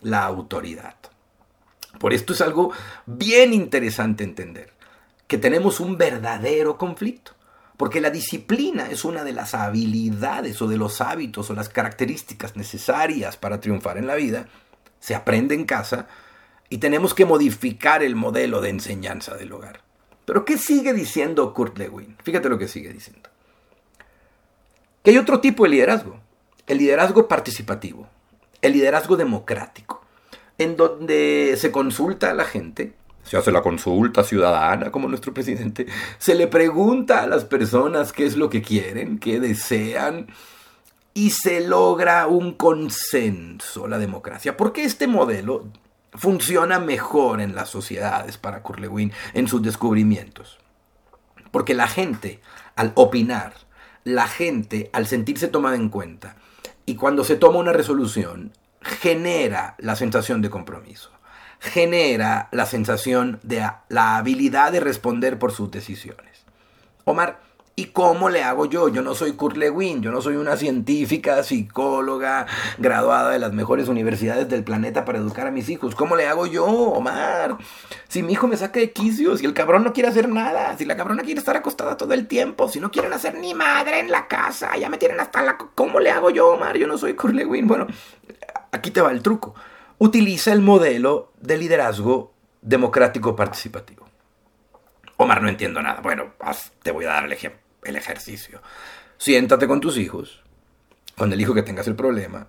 la 0.00 0.24
autoridad. 0.24 0.94
Por 2.00 2.14
esto 2.14 2.32
es 2.32 2.40
algo 2.40 2.72
bien 3.04 3.52
interesante 3.52 4.24
entender, 4.24 4.72
que 5.26 5.36
tenemos 5.36 5.80
un 5.80 5.98
verdadero 5.98 6.78
conflicto. 6.78 7.32
Porque 7.76 8.00
la 8.00 8.08
disciplina 8.08 8.88
es 8.90 9.04
una 9.04 9.22
de 9.22 9.34
las 9.34 9.52
habilidades 9.52 10.62
o 10.62 10.66
de 10.66 10.78
los 10.78 11.02
hábitos 11.02 11.50
o 11.50 11.54
las 11.54 11.68
características 11.68 12.56
necesarias 12.56 13.36
para 13.36 13.60
triunfar 13.60 13.98
en 13.98 14.06
la 14.06 14.14
vida. 14.14 14.46
Se 14.98 15.14
aprende 15.14 15.54
en 15.54 15.66
casa 15.66 16.08
y 16.70 16.78
tenemos 16.78 17.12
que 17.12 17.26
modificar 17.26 18.02
el 18.02 18.16
modelo 18.16 18.62
de 18.62 18.70
enseñanza 18.70 19.36
del 19.36 19.52
hogar. 19.52 19.82
Pero 20.24 20.46
¿qué 20.46 20.56
sigue 20.56 20.94
diciendo 20.94 21.52
Kurt 21.52 21.76
Lewin? 21.76 22.16
Fíjate 22.22 22.48
lo 22.48 22.56
que 22.56 22.68
sigue 22.68 22.94
diciendo. 22.94 23.28
Que 25.02 25.10
hay 25.10 25.18
otro 25.18 25.40
tipo 25.40 25.64
de 25.64 25.70
liderazgo. 25.70 26.18
El 26.66 26.78
liderazgo 26.78 27.28
participativo. 27.28 28.08
El 28.62 28.72
liderazgo 28.72 29.16
democrático 29.16 29.99
en 30.60 30.76
donde 30.76 31.56
se 31.56 31.72
consulta 31.72 32.30
a 32.30 32.34
la 32.34 32.44
gente, 32.44 32.92
se 33.22 33.38
hace 33.38 33.50
la 33.50 33.62
consulta 33.62 34.22
ciudadana 34.22 34.90
como 34.90 35.08
nuestro 35.08 35.32
presidente, 35.32 35.86
se 36.18 36.34
le 36.34 36.48
pregunta 36.48 37.22
a 37.22 37.26
las 37.26 37.46
personas 37.46 38.12
qué 38.12 38.26
es 38.26 38.36
lo 38.36 38.50
que 38.50 38.60
quieren, 38.60 39.18
qué 39.18 39.40
desean, 39.40 40.26
y 41.14 41.30
se 41.30 41.66
logra 41.66 42.26
un 42.26 42.52
consenso, 42.52 43.88
la 43.88 43.98
democracia. 43.98 44.58
Porque 44.58 44.84
este 44.84 45.06
modelo 45.06 45.64
funciona 46.12 46.78
mejor 46.78 47.40
en 47.40 47.54
las 47.54 47.70
sociedades 47.70 48.36
para 48.36 48.62
Curlewin 48.62 49.12
en 49.32 49.48
sus 49.48 49.62
descubrimientos. 49.62 50.58
Porque 51.50 51.72
la 51.72 51.88
gente, 51.88 52.42
al 52.76 52.92
opinar, 52.96 53.54
la 54.04 54.28
gente, 54.28 54.90
al 54.92 55.06
sentirse 55.06 55.48
tomada 55.48 55.76
en 55.76 55.88
cuenta, 55.88 56.36
y 56.84 56.96
cuando 56.96 57.24
se 57.24 57.36
toma 57.36 57.60
una 57.60 57.72
resolución, 57.72 58.52
genera 58.82 59.74
la 59.78 59.96
sensación 59.96 60.42
de 60.42 60.50
compromiso, 60.50 61.10
genera 61.58 62.48
la 62.52 62.66
sensación 62.66 63.40
de 63.42 63.68
la 63.88 64.16
habilidad 64.16 64.72
de 64.72 64.80
responder 64.80 65.38
por 65.38 65.52
sus 65.52 65.70
decisiones. 65.70 66.44
Omar, 67.04 67.40
¿Y 67.80 67.86
cómo 67.86 68.28
le 68.28 68.42
hago 68.42 68.66
yo? 68.66 68.88
Yo 68.88 69.00
no 69.00 69.14
soy 69.14 69.32
Kurt 69.32 69.56
Lewin, 69.56 70.02
yo 70.02 70.10
no 70.10 70.20
soy 70.20 70.36
una 70.36 70.58
científica, 70.58 71.42
psicóloga, 71.42 72.46
graduada 72.76 73.30
de 73.30 73.38
las 73.38 73.54
mejores 73.54 73.88
universidades 73.88 74.50
del 74.50 74.64
planeta 74.64 75.06
para 75.06 75.16
educar 75.16 75.46
a 75.46 75.50
mis 75.50 75.70
hijos. 75.70 75.94
¿Cómo 75.94 76.14
le 76.14 76.26
hago 76.26 76.46
yo, 76.46 76.66
Omar? 76.66 77.56
Si 78.06 78.22
mi 78.22 78.34
hijo 78.34 78.48
me 78.48 78.58
saca 78.58 78.80
de 78.80 78.92
quicio, 78.92 79.34
si 79.38 79.46
el 79.46 79.54
cabrón 79.54 79.82
no 79.82 79.94
quiere 79.94 80.10
hacer 80.10 80.28
nada, 80.28 80.76
si 80.76 80.84
la 80.84 80.94
cabrona 80.94 81.22
quiere 81.22 81.38
estar 81.38 81.56
acostada 81.56 81.96
todo 81.96 82.12
el 82.12 82.26
tiempo, 82.26 82.68
si 82.68 82.80
no 82.80 82.90
quieren 82.90 83.14
hacer 83.14 83.36
ni 83.38 83.54
madre 83.54 84.00
en 84.00 84.10
la 84.10 84.28
casa, 84.28 84.76
ya 84.76 84.90
me 84.90 84.98
tienen 84.98 85.18
hasta 85.18 85.40
la... 85.40 85.56
¿Cómo 85.56 86.00
le 86.00 86.10
hago 86.10 86.28
yo, 86.28 86.48
Omar? 86.48 86.76
Yo 86.76 86.86
no 86.86 86.98
soy 86.98 87.14
Kurt 87.14 87.32
Lewin. 87.32 87.66
Bueno, 87.66 87.86
aquí 88.72 88.90
te 88.90 89.00
va 89.00 89.10
el 89.10 89.22
truco. 89.22 89.54
Utiliza 89.98 90.52
el 90.52 90.60
modelo 90.60 91.32
de 91.40 91.58
liderazgo 91.58 92.32
democrático 92.62 93.36
participativo. 93.36 94.08
Omar, 95.16 95.42
no 95.42 95.48
entiendo 95.48 95.82
nada. 95.82 96.00
Bueno, 96.00 96.32
te 96.82 96.90
voy 96.90 97.04
a 97.04 97.08
dar 97.08 97.24
el 97.26 97.32
ejemplo 97.32 97.60
el 97.84 97.96
ejercicio. 97.96 98.62
Siéntate 99.18 99.66
con 99.66 99.80
tus 99.80 99.96
hijos, 99.98 100.42
con 101.16 101.32
el 101.32 101.40
hijo 101.40 101.54
que 101.54 101.62
tengas 101.62 101.86
el 101.86 101.96
problema, 101.96 102.46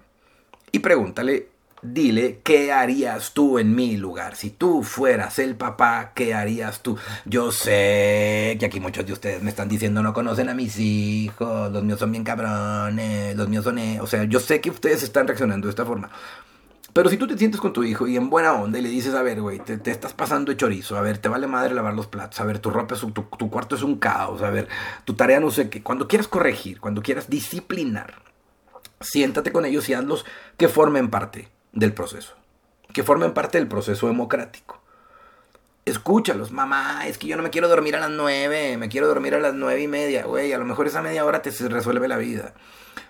y 0.72 0.80
pregúntale, 0.80 1.50
dile, 1.82 2.42
¿qué 2.44 2.72
harías 2.72 3.34
tú 3.34 3.58
en 3.60 3.76
mi 3.76 3.98
lugar? 3.98 4.36
Si 4.36 4.52
tú 4.52 4.84
fueras 4.84 5.40
el 5.40 5.56
papá, 5.56 6.12
¿qué 6.14 6.34
harías 6.34 6.82
tú? 6.82 6.98
Yo 7.26 7.52
sé 7.52 8.56
que 8.60 8.66
aquí 8.66 8.80
muchos 8.80 9.06
de 9.06 9.14
ustedes 9.14 9.42
me 9.42 9.50
están 9.50 9.68
diciendo 9.68 10.02
no 10.04 10.14
conocen 10.14 10.50
a 10.50 10.54
mis 10.54 10.78
hijos, 10.80 11.72
los 11.72 11.84
míos 11.84 12.00
son 12.00 12.12
bien 12.12 12.24
cabrones, 12.24 13.36
los 13.36 13.50
míos 13.50 13.64
son... 13.64 13.80
E-". 13.80 14.02
O 14.02 14.08
sea, 14.08 14.24
yo 14.26 14.40
sé 14.40 14.62
que 14.62 14.70
ustedes 14.70 15.04
están 15.04 15.28
reaccionando 15.28 15.68
de 15.68 15.72
esta 15.72 15.86
forma. 15.86 16.10
Pero 16.94 17.10
si 17.10 17.16
tú 17.18 17.26
te 17.26 17.38
sientes 17.38 17.62
con 17.62 17.72
tu 17.72 17.84
hijo 17.84 18.06
y 18.06 18.18
en 18.18 18.30
buena 18.30 18.54
onda 18.54 18.78
y 18.78 18.82
le 18.82 18.90
dices, 18.90 19.14
a 19.16 19.22
ver, 19.22 19.42
güey, 19.42 19.60
te, 19.60 19.80
estás 19.90 20.14
pasando 20.14 20.52
de 20.52 20.58
chorizo, 20.58 20.98
a 20.98 21.02
ver, 21.02 21.20
te 21.20 21.30
vale 21.30 21.48
madre 21.48 21.74
lavar 21.74 21.94
los 21.94 22.08
platos, 22.08 22.40
a 22.42 22.44
ver, 22.44 22.60
tu 22.60 22.70
ropa 22.70 22.96
es 22.96 23.02
tu, 23.02 23.12
tu 23.12 23.50
cuarto 23.50 23.76
es 23.76 23.82
un 23.82 23.96
caos, 23.98 24.42
a 24.42 24.50
ver, 24.50 24.68
tu 25.06 25.14
tarea 25.14 25.40
no 25.40 25.52
sé 25.52 25.70
qué. 25.70 25.82
Cuando 25.82 26.08
quieras 26.10 26.28
corregir, 26.28 26.82
cuando 26.82 27.02
quieras 27.02 27.30
disciplinar, 27.30 28.24
siéntate 29.00 29.54
con 29.54 29.64
ellos 29.64 29.88
y 29.88 29.94
hazlos 29.94 30.26
que 30.58 30.68
formen 30.68 31.10
parte 31.10 31.50
del 31.74 31.94
proceso, 31.94 32.36
que 32.94 33.04
formen 33.04 33.34
parte 33.34 33.58
del 33.58 33.68
proceso 33.68 34.08
democrático. 34.08 34.80
Escúchalos, 35.84 36.52
mamá, 36.52 37.08
es 37.08 37.18
que 37.18 37.28
yo 37.28 37.36
no 37.36 37.44
me 37.44 37.50
quiero 37.50 37.68
dormir 37.68 37.96
a 37.96 38.00
las 38.00 38.12
nueve, 38.12 38.78
me 38.78 38.88
quiero 38.88 39.08
dormir 39.08 39.34
a 39.34 39.40
las 39.40 39.56
nueve 39.56 39.82
y 39.82 39.88
media, 39.88 40.26
güey, 40.26 40.54
a 40.54 40.60
lo 40.60 40.66
mejor 40.66 40.86
esa 40.86 41.02
media 41.02 41.26
hora 41.26 41.42
te 41.42 41.50
resuelve 41.70 42.08
la 42.08 42.18
vida. 42.18 42.54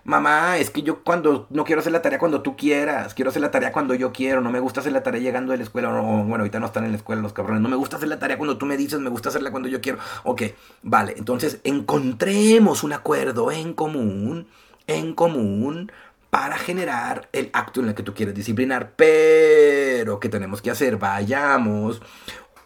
Mamá, 0.04 0.58
es 0.58 0.72
que 0.72 0.82
yo 0.82 1.04
cuando 1.04 1.48
no 1.52 1.64
quiero 1.64 1.82
hacer 1.82 1.92
la 1.92 2.02
tarea 2.02 2.18
cuando 2.18 2.42
tú 2.42 2.56
quieras, 2.56 3.14
quiero 3.14 3.30
hacer 3.30 3.42
la 3.42 3.52
tarea 3.52 3.72
cuando 3.72 3.94
yo 3.94 4.12
quiero, 4.12 4.42
no 4.42 4.50
me 4.50 4.60
gusta 4.60 4.80
hacer 4.80 4.94
la 4.94 5.04
tarea 5.04 5.22
llegando 5.22 5.52
de 5.52 5.58
la 5.58 5.64
escuela, 5.64 5.90
bueno, 5.90 6.38
ahorita 6.38 6.60
no 6.60 6.66
están 6.66 6.86
en 6.86 6.92
la 6.92 6.98
escuela 6.98 7.22
los 7.22 7.34
cabrones, 7.34 7.62
no 7.62 7.70
me 7.70 7.76
gusta 7.76 7.98
hacer 7.98 8.08
la 8.08 8.18
tarea 8.18 8.38
cuando 8.38 8.58
tú 8.58 8.66
me 8.66 8.78
dices, 8.78 9.00
me 9.00 9.10
gusta 9.10 9.30
hacerla 9.30 9.52
cuando 9.52 9.70
yo 9.70 9.80
quiero. 9.82 10.00
Ok, 10.24 10.44
vale, 10.82 11.14
entonces 11.18 11.60
encontremos 11.64 12.84
un 12.84 12.94
acuerdo 12.94 13.52
en 13.52 13.74
común, 13.74 14.48
en 14.88 15.14
común, 15.14 15.92
para 16.32 16.58
generar 16.58 17.30
el 17.34 17.52
acto 17.54 17.82
en 17.82 17.90
el 17.90 17.94
que 17.94 18.02
tú 18.02 18.16
quieres 18.16 18.34
disciplinar. 18.34 18.94
Pero, 18.96 20.20
¿qué 20.20 20.30
tenemos 20.30 20.62
que 20.64 20.72
hacer? 20.72 20.98
Vayamos 20.98 22.02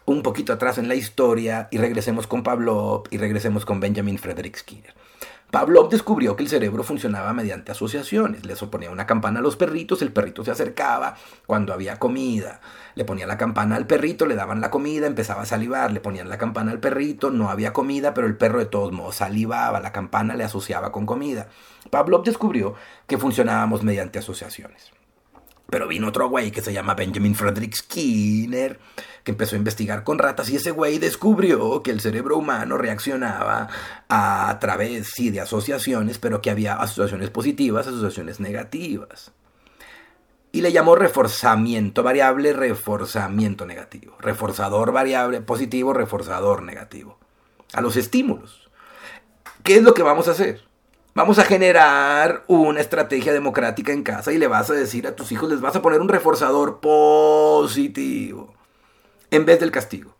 un 0.06 0.22
poquito 0.22 0.52
atrás 0.52 0.78
en 0.78 0.88
la 0.88 0.94
historia 0.94 1.68
y 1.70 1.78
regresemos 1.78 2.26
con 2.28 2.44
Pavlov 2.44 3.02
y 3.10 3.18
regresemos 3.18 3.66
con 3.66 3.80
Benjamin 3.80 4.18
Frederick 4.18 4.56
Skinner. 4.56 4.94
Pavlov 5.56 5.88
descubrió 5.88 6.36
que 6.36 6.42
el 6.42 6.50
cerebro 6.50 6.82
funcionaba 6.82 7.32
mediante 7.32 7.72
asociaciones. 7.72 8.44
Le 8.44 8.54
ponía 8.56 8.90
una 8.90 9.06
campana 9.06 9.40
a 9.40 9.42
los 9.42 9.56
perritos, 9.56 10.02
el 10.02 10.12
perrito 10.12 10.44
se 10.44 10.50
acercaba 10.50 11.16
cuando 11.46 11.72
había 11.72 11.98
comida. 11.98 12.60
Le 12.94 13.06
ponía 13.06 13.26
la 13.26 13.38
campana 13.38 13.76
al 13.76 13.86
perrito, 13.86 14.26
le 14.26 14.34
daban 14.34 14.60
la 14.60 14.70
comida, 14.70 15.06
empezaba 15.06 15.44
a 15.44 15.46
salivar. 15.46 15.92
Le 15.92 16.00
ponían 16.00 16.28
la 16.28 16.36
campana 16.36 16.72
al 16.72 16.78
perrito, 16.78 17.30
no 17.30 17.48
había 17.48 17.72
comida, 17.72 18.12
pero 18.12 18.26
el 18.26 18.36
perro 18.36 18.58
de 18.58 18.66
todos 18.66 18.92
modos 18.92 19.16
salivaba, 19.16 19.80
la 19.80 19.92
campana 19.92 20.34
le 20.34 20.44
asociaba 20.44 20.92
con 20.92 21.06
comida. 21.06 21.48
Pavlov 21.88 22.22
descubrió 22.22 22.74
que 23.06 23.16
funcionábamos 23.16 23.82
mediante 23.82 24.18
asociaciones. 24.18 24.95
Pero 25.68 25.88
vino 25.88 26.08
otro 26.08 26.28
güey 26.28 26.50
que 26.50 26.62
se 26.62 26.72
llama 26.72 26.94
Benjamin 26.94 27.34
Frederick 27.34 27.74
Skinner, 27.74 28.78
que 29.24 29.32
empezó 29.32 29.56
a 29.56 29.58
investigar 29.58 30.04
con 30.04 30.18
ratas 30.18 30.48
y 30.48 30.56
ese 30.56 30.70
güey 30.70 30.98
descubrió 30.98 31.82
que 31.82 31.90
el 31.90 32.00
cerebro 32.00 32.36
humano 32.38 32.78
reaccionaba 32.78 33.68
a 34.08 34.56
través, 34.60 35.08
sí, 35.08 35.30
de 35.30 35.40
asociaciones, 35.40 36.18
pero 36.18 36.40
que 36.40 36.50
había 36.50 36.74
asociaciones 36.74 37.30
positivas, 37.30 37.88
asociaciones 37.88 38.38
negativas. 38.38 39.32
Y 40.52 40.62
le 40.62 40.72
llamó 40.72 40.94
reforzamiento 40.94 42.02
variable, 42.02 42.52
reforzamiento 42.52 43.66
negativo. 43.66 44.16
Reforzador 44.20 44.92
variable 44.92 45.40
positivo, 45.40 45.92
reforzador 45.92 46.62
negativo. 46.62 47.18
A 47.72 47.80
los 47.80 47.96
estímulos. 47.96 48.70
¿Qué 49.64 49.76
es 49.76 49.82
lo 49.82 49.92
que 49.92 50.02
vamos 50.02 50.28
a 50.28 50.30
hacer? 50.30 50.62
Vamos 51.16 51.38
a 51.38 51.44
generar 51.44 52.44
una 52.46 52.78
estrategia 52.78 53.32
democrática 53.32 53.90
en 53.90 54.02
casa 54.02 54.32
y 54.32 54.38
le 54.38 54.48
vas 54.48 54.68
a 54.68 54.74
decir 54.74 55.06
a 55.06 55.16
tus 55.16 55.32
hijos, 55.32 55.48
les 55.48 55.62
vas 55.62 55.74
a 55.74 55.80
poner 55.80 56.02
un 56.02 56.10
reforzador 56.10 56.78
positivo 56.78 58.52
en 59.30 59.46
vez 59.46 59.58
del 59.58 59.70
castigo. 59.70 60.14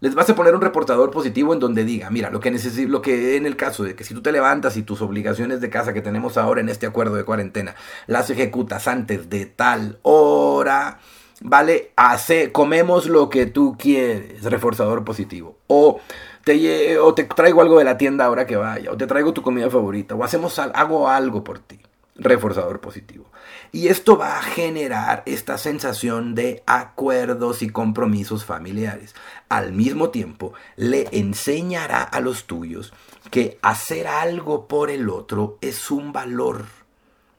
Les 0.00 0.14
vas 0.14 0.30
a 0.30 0.34
poner 0.34 0.54
un 0.54 0.62
reportador 0.62 1.10
positivo 1.10 1.52
en 1.52 1.60
donde 1.60 1.84
diga, 1.84 2.08
mira, 2.08 2.30
lo 2.30 2.40
que 2.40 2.50
necesito, 2.50 2.90
lo 2.90 3.02
que 3.02 3.36
en 3.36 3.44
el 3.44 3.56
caso 3.56 3.84
de 3.84 3.94
que 3.94 4.04
si 4.04 4.14
tú 4.14 4.22
te 4.22 4.32
levantas 4.32 4.78
y 4.78 4.82
tus 4.82 5.02
obligaciones 5.02 5.60
de 5.60 5.68
casa 5.68 5.92
que 5.92 6.00
tenemos 6.00 6.38
ahora 6.38 6.62
en 6.62 6.70
este 6.70 6.86
acuerdo 6.86 7.14
de 7.16 7.24
cuarentena 7.24 7.74
las 8.06 8.30
ejecutas 8.30 8.88
antes 8.88 9.28
de 9.28 9.44
tal 9.44 9.98
hora, 10.00 10.98
¿vale? 11.42 11.92
Hace, 11.96 12.52
comemos 12.52 13.06
lo 13.06 13.28
que 13.28 13.44
tú 13.44 13.76
quieres, 13.78 14.44
reforzador 14.44 15.04
positivo. 15.04 15.58
O 15.66 16.00
te, 16.44 16.98
o 16.98 17.14
te 17.14 17.24
traigo 17.24 17.60
algo 17.60 17.78
de 17.78 17.84
la 17.84 17.96
tienda 17.96 18.24
ahora 18.24 18.46
que 18.46 18.56
vaya, 18.56 18.90
o 18.90 18.96
te 18.96 19.06
traigo 19.06 19.32
tu 19.32 19.42
comida 19.42 19.70
favorita, 19.70 20.14
o 20.14 20.24
hacemos, 20.24 20.58
hago 20.58 21.08
algo 21.08 21.44
por 21.44 21.58
ti. 21.58 21.80
Reforzador 22.14 22.80
positivo. 22.80 23.24
Y 23.72 23.88
esto 23.88 24.18
va 24.18 24.38
a 24.38 24.42
generar 24.42 25.22
esta 25.24 25.56
sensación 25.56 26.34
de 26.34 26.62
acuerdos 26.66 27.62
y 27.62 27.70
compromisos 27.70 28.44
familiares. 28.44 29.14
Al 29.48 29.72
mismo 29.72 30.10
tiempo, 30.10 30.52
le 30.76 31.08
enseñará 31.10 32.02
a 32.02 32.20
los 32.20 32.44
tuyos 32.44 32.92
que 33.30 33.58
hacer 33.62 34.08
algo 34.08 34.68
por 34.68 34.90
el 34.90 35.08
otro 35.08 35.56
es 35.62 35.90
un 35.90 36.12
valor. 36.12 36.66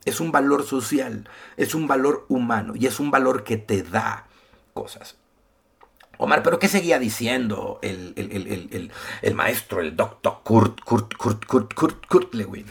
Es 0.04 0.18
un 0.20 0.32
valor 0.32 0.66
social, 0.66 1.28
es 1.56 1.74
un 1.74 1.86
valor 1.86 2.26
humano 2.28 2.74
y 2.76 2.86
es 2.86 2.98
un 2.98 3.12
valor 3.12 3.44
que 3.44 3.56
te 3.56 3.84
da 3.84 4.26
cosas. 4.74 5.16
Omar, 6.18 6.42
¿pero 6.42 6.58
qué 6.58 6.68
seguía 6.68 6.98
diciendo 6.98 7.78
el, 7.82 8.90
maestro, 9.34 9.80
el 9.80 9.96
doctor 9.96 10.40
Kurt, 10.42 10.80
Kurt, 10.82 11.14
Kurt, 11.14 11.44
Kurt, 11.44 11.74
Kurt, 11.74 12.06
Kurt 12.06 12.34
Lewin? 12.34 12.66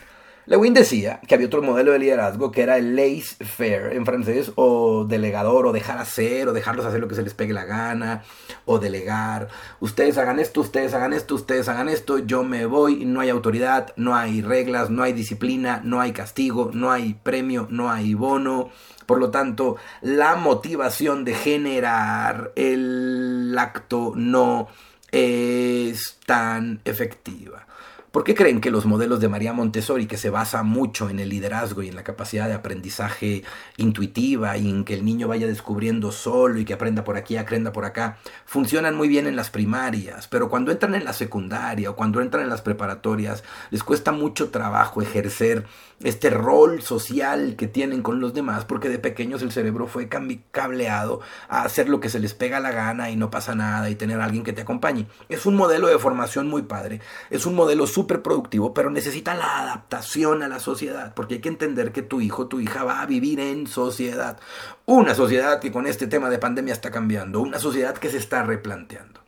Lewin 0.46 0.74
decía 0.74 1.22
que 1.26 1.36
había 1.36 1.48
otro 1.48 1.62
modelo 1.62 1.94
de 1.94 2.00
liderazgo 2.00 2.52
que 2.52 2.64
era 2.64 2.78
el 2.78 2.98
laissez-faire 2.98 3.94
en 3.94 4.06
francés, 4.06 4.52
o 4.56 5.06
delegador, 5.06 5.66
o 5.66 5.72
dejar 5.72 5.98
hacer, 6.00 6.50
o 6.50 6.54
dejarlos 6.54 6.86
hacer 6.86 7.00
lo 7.00 7.08
que 7.08 7.16
se 7.16 7.24
les 7.24 7.34
pegue 7.34 7.54
la 7.54 7.64
gana, 7.64 8.24
o 8.66 8.78
delegar. 8.78 9.48
Ustedes 9.80 10.18
hagan 10.18 10.40
esto, 10.40 10.60
ustedes 10.60 10.94
hagan 10.94 11.14
esto, 11.14 11.36
ustedes 11.36 11.70
hagan 11.70 11.88
esto, 11.88 12.20
yo 12.20 12.44
me 12.44 12.66
voy, 12.66 13.06
no 13.06 13.22
hay 13.22 13.30
autoridad, 13.30 13.94
no 13.96 14.16
hay 14.16 14.42
reglas, 14.42 14.90
no 14.90 15.04
hay 15.04 15.14
disciplina, 15.14 15.80
no 15.84 16.02
hay 16.02 16.12
castigo, 16.12 16.72
no 16.74 16.92
hay 16.92 17.14
premio, 17.14 17.68
no 17.70 17.90
hay 17.90 18.14
bono. 18.14 18.70
Por 19.06 19.20
lo 19.20 19.32
tanto, 19.32 19.78
la 20.02 20.36
motivación 20.36 21.24
de 21.24 21.36
generar 21.36 22.52
el 22.56 23.56
acto 23.58 24.14
no 24.16 24.68
es 25.12 26.20
tan 26.26 26.82
efectiva. 26.84 27.68
¿Por 28.14 28.24
qué 28.24 28.36
creen 28.36 28.62
que 28.62 28.70
los 28.70 28.86
modelos 28.86 29.20
de 29.22 29.28
María 29.28 29.54
Montessori, 29.54 30.06
que 30.06 30.18
se 30.18 30.30
basa 30.30 30.62
mucho 30.62 31.10
en 31.10 31.18
el 31.18 31.30
liderazgo 31.30 31.82
y 31.82 31.88
en 31.88 31.96
la 31.96 32.04
capacidad 32.04 32.48
de 32.48 32.54
aprendizaje 32.54 33.44
intuitiva 33.78 34.56
y 34.56 34.70
en 34.70 34.86
que 34.86 34.94
el 34.94 35.04
niño 35.04 35.28
vaya 35.28 35.48
descubriendo 35.48 36.12
solo 36.12 36.60
y 36.60 36.64
que 36.64 36.76
aprenda 36.76 37.04
por 37.04 37.18
aquí, 37.18 37.38
aprenda 37.38 37.72
por 37.72 37.86
acá, 37.86 38.20
funcionan 38.46 38.96
muy 38.96 39.08
bien 39.08 39.26
en 39.26 39.36
las 39.36 39.50
primarias, 39.50 40.28
pero 40.28 40.48
cuando 40.48 40.72
entran 40.72 40.94
en 40.94 41.06
la 41.06 41.14
secundaria 41.14 41.90
o 41.90 41.96
cuando 41.96 42.22
entran 42.22 42.44
en 42.44 42.52
las 42.52 42.62
preparatorias, 42.62 43.44
les 43.72 43.84
cuesta 43.84 44.12
mucho 44.12 44.52
trabajo 44.52 45.02
ejercer 45.02 45.66
este 46.04 46.30
rol 46.30 46.84
social 46.84 47.56
que 47.58 47.68
tienen 47.68 48.04
con 48.04 48.20
los 48.20 48.36
demás, 48.36 48.64
porque 48.64 48.90
de 48.90 49.00
pequeños 49.00 49.42
el 49.42 49.52
cerebro 49.52 49.88
fue 49.88 50.08
cableado 50.52 51.22
a 51.50 51.64
hacer 51.64 51.90
lo 51.90 52.00
que 52.00 52.10
se 52.10 52.20
les 52.20 52.36
pega 52.36 52.60
la 52.60 52.72
gana 52.72 53.10
y 53.10 53.16
no 53.16 53.32
pasa 53.32 53.56
nada 53.56 53.90
y 53.90 53.96
tener 53.96 54.20
a 54.20 54.26
alguien 54.26 54.44
que 54.44 54.54
te 54.54 54.62
acompañe. 54.62 55.08
Es 55.30 55.48
un 55.48 55.56
modelo 55.56 55.88
de 55.88 55.98
formación 55.98 56.48
muy 56.48 56.62
padre, 56.62 57.02
es 57.32 57.48
un 57.48 57.56
modelo 57.56 57.88
súper 57.88 58.03
productivo, 58.06 58.74
pero 58.74 58.90
necesita 58.90 59.34
la 59.34 59.60
adaptación 59.60 60.44
a 60.44 60.48
la 60.48 60.60
sociedad, 60.60 61.14
porque 61.14 61.36
hay 61.36 61.42
que 61.42 61.50
entender 61.50 61.92
que 61.92 62.02
tu 62.02 62.22
hijo, 62.22 62.48
tu 62.48 62.60
hija 62.60 62.84
va 62.84 63.02
a 63.02 63.06
vivir 63.06 63.40
en 63.40 63.68
sociedad. 63.68 64.40
Una 64.86 65.16
sociedad 65.16 65.60
que 65.60 65.72
con 65.72 65.88
este 65.88 66.08
tema 66.08 66.30
de 66.30 66.40
pandemia 66.40 66.74
está 66.74 66.92
cambiando, 66.92 67.42
una 67.42 67.60
sociedad 67.60 67.98
que 67.98 68.10
se 68.10 68.18
está 68.18 68.44
replanteando. 68.44 69.22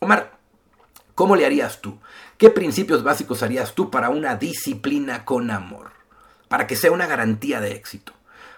Omar, 0.00 0.38
¿cómo 1.14 1.36
le 1.36 1.46
harías 1.46 1.80
tú? 1.80 1.98
¿Qué 2.38 2.50
principios 2.50 3.02
básicos 3.02 3.42
harías 3.42 3.74
tú 3.74 3.90
para 3.90 4.10
una 4.10 4.36
disciplina 4.36 5.24
con 5.24 5.50
amor? 5.50 5.92
para 6.52 6.66
que 6.66 6.76
sea 6.76 6.92
una 6.92 7.06
garantía 7.06 7.62
de 7.62 7.72
éxito. 7.72 8.12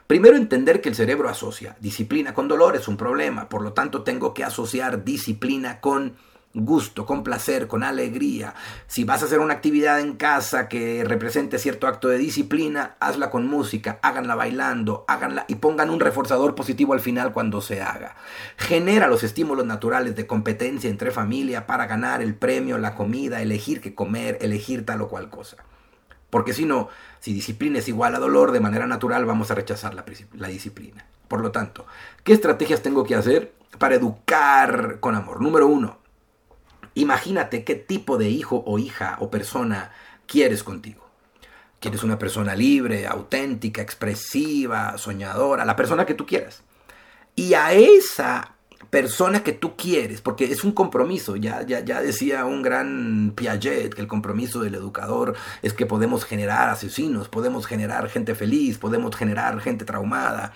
Primero 0.09 0.37
entender 0.37 0.81
que 0.81 0.89
el 0.89 0.97
cerebro 0.97 1.29
asocia 1.29 1.77
disciplina 1.79 2.35
con 2.35 2.49
dolor 2.49 2.75
es 2.75 2.89
un 2.89 2.97
problema, 2.97 3.49
por 3.49 3.63
lo 3.63 3.73
tanto 3.73 4.03
tengo 4.03 4.35
que 4.35 4.43
asociar 4.43 5.05
disciplina 5.05 5.81
con 5.81 6.17
gusto, 6.55 7.05
con 7.05 7.25
placer, 7.25 7.67
con 7.67 7.83
alegría. 7.83 8.55
Si 8.87 9.05
vas 9.05 9.23
a 9.23 9.27
hacer 9.27 9.41
una 9.41 9.55
actividad 9.55 10.01
en 10.01 10.15
casa 10.15 10.69
que 10.69 11.05
represente 11.05 11.59
cierto 11.59 11.87
acto 11.89 12.09
de 12.09 12.19
disciplina, 12.19 12.97
hazla 13.01 13.31
con 13.31 13.47
música, 13.47 13.99
háganla 14.03 14.37
bailando, 14.37 15.05
háganla 15.09 15.45
y 15.49 15.57
pongan 15.57 15.91
un 15.91 16.01
reforzador 16.01 16.55
positivo 16.55 16.93
al 16.93 17.01
final 17.01 17.33
cuando 17.33 17.61
se 17.61 17.83
haga. 17.83 18.17
Genera 18.57 19.09
los 19.09 19.25
estímulos 19.25 19.67
naturales 19.67 20.15
de 20.15 20.27
competencia 20.27 20.89
entre 20.89 21.11
familia 21.11 21.67
para 21.67 21.87
ganar 21.87 22.23
el 22.23 22.35
premio, 22.35 22.79
la 22.79 22.95
comida, 22.95 23.43
elegir 23.43 23.81
qué 23.81 23.95
comer, 23.95 24.39
elegir 24.41 24.87
tal 24.87 25.03
o 25.03 25.09
cual 25.09 25.31
cosa. 25.31 25.57
Porque 26.31 26.53
si 26.53 26.67
no, 26.67 26.89
si 27.21 27.33
disciplina 27.33 27.79
es 27.79 27.89
igual 27.89 28.15
a 28.15 28.19
dolor, 28.19 28.53
de 28.53 28.61
manera 28.61 28.87
natural 28.87 29.25
vamos 29.25 29.51
a 29.51 29.55
rechazar 29.55 29.95
la, 29.95 30.05
la 30.35 30.49
disciplina. 30.49 31.07
Por 31.29 31.41
lo 31.41 31.51
tanto, 31.53 31.87
¿qué 32.23 32.33
estrategias 32.33 32.83
tengo 32.83 33.05
que 33.05 33.15
hacer 33.15 33.53
para 33.79 33.95
educar 33.95 34.99
con 35.01 35.15
amor? 35.15 35.41
Número 35.41 35.67
uno, 35.67 35.99
imagínate 36.95 37.65
qué 37.65 37.75
tipo 37.75 38.19
de 38.19 38.29
hijo 38.29 38.63
o 38.67 38.79
hija 38.79 39.17
o 39.21 39.31
persona 39.31 39.93
quieres 40.27 40.63
contigo. 40.63 41.05
¿Quieres 41.81 42.03
una 42.03 42.19
persona 42.19 42.55
libre, 42.55 43.07
auténtica, 43.07 43.83
expresiva, 43.83 44.97
soñadora? 44.97 45.65
La 45.65 45.77
persona 45.77 46.07
que 46.07 46.15
tú 46.15 46.25
quieras. 46.25 46.63
Y 47.37 47.55
a 47.55 47.73
esa 47.73 48.55
persona 48.91 49.43
que 49.43 49.53
tú 49.53 49.77
quieres, 49.77 50.21
porque 50.21 50.45
es 50.45 50.65
un 50.65 50.73
compromiso, 50.73 51.37
ya, 51.37 51.63
ya, 51.63 51.81
ya 51.81 52.01
decía 52.01 52.45
un 52.45 52.63
gran 52.63 53.33
Piaget 53.35 53.95
que 53.95 54.01
el 54.01 54.07
compromiso 54.07 54.61
del 54.61 54.77
educador 54.77 55.35
es 55.63 55.73
que 55.73 55.87
podemos 55.87 56.25
generar 56.25 56.71
asesinos, 56.71 57.29
podemos 57.29 57.67
generar 57.67 58.09
gente 58.09 58.35
feliz, 58.35 58.79
podemos 58.79 59.17
generar 59.17 59.61
gente 59.61 59.85
traumada, 59.85 60.53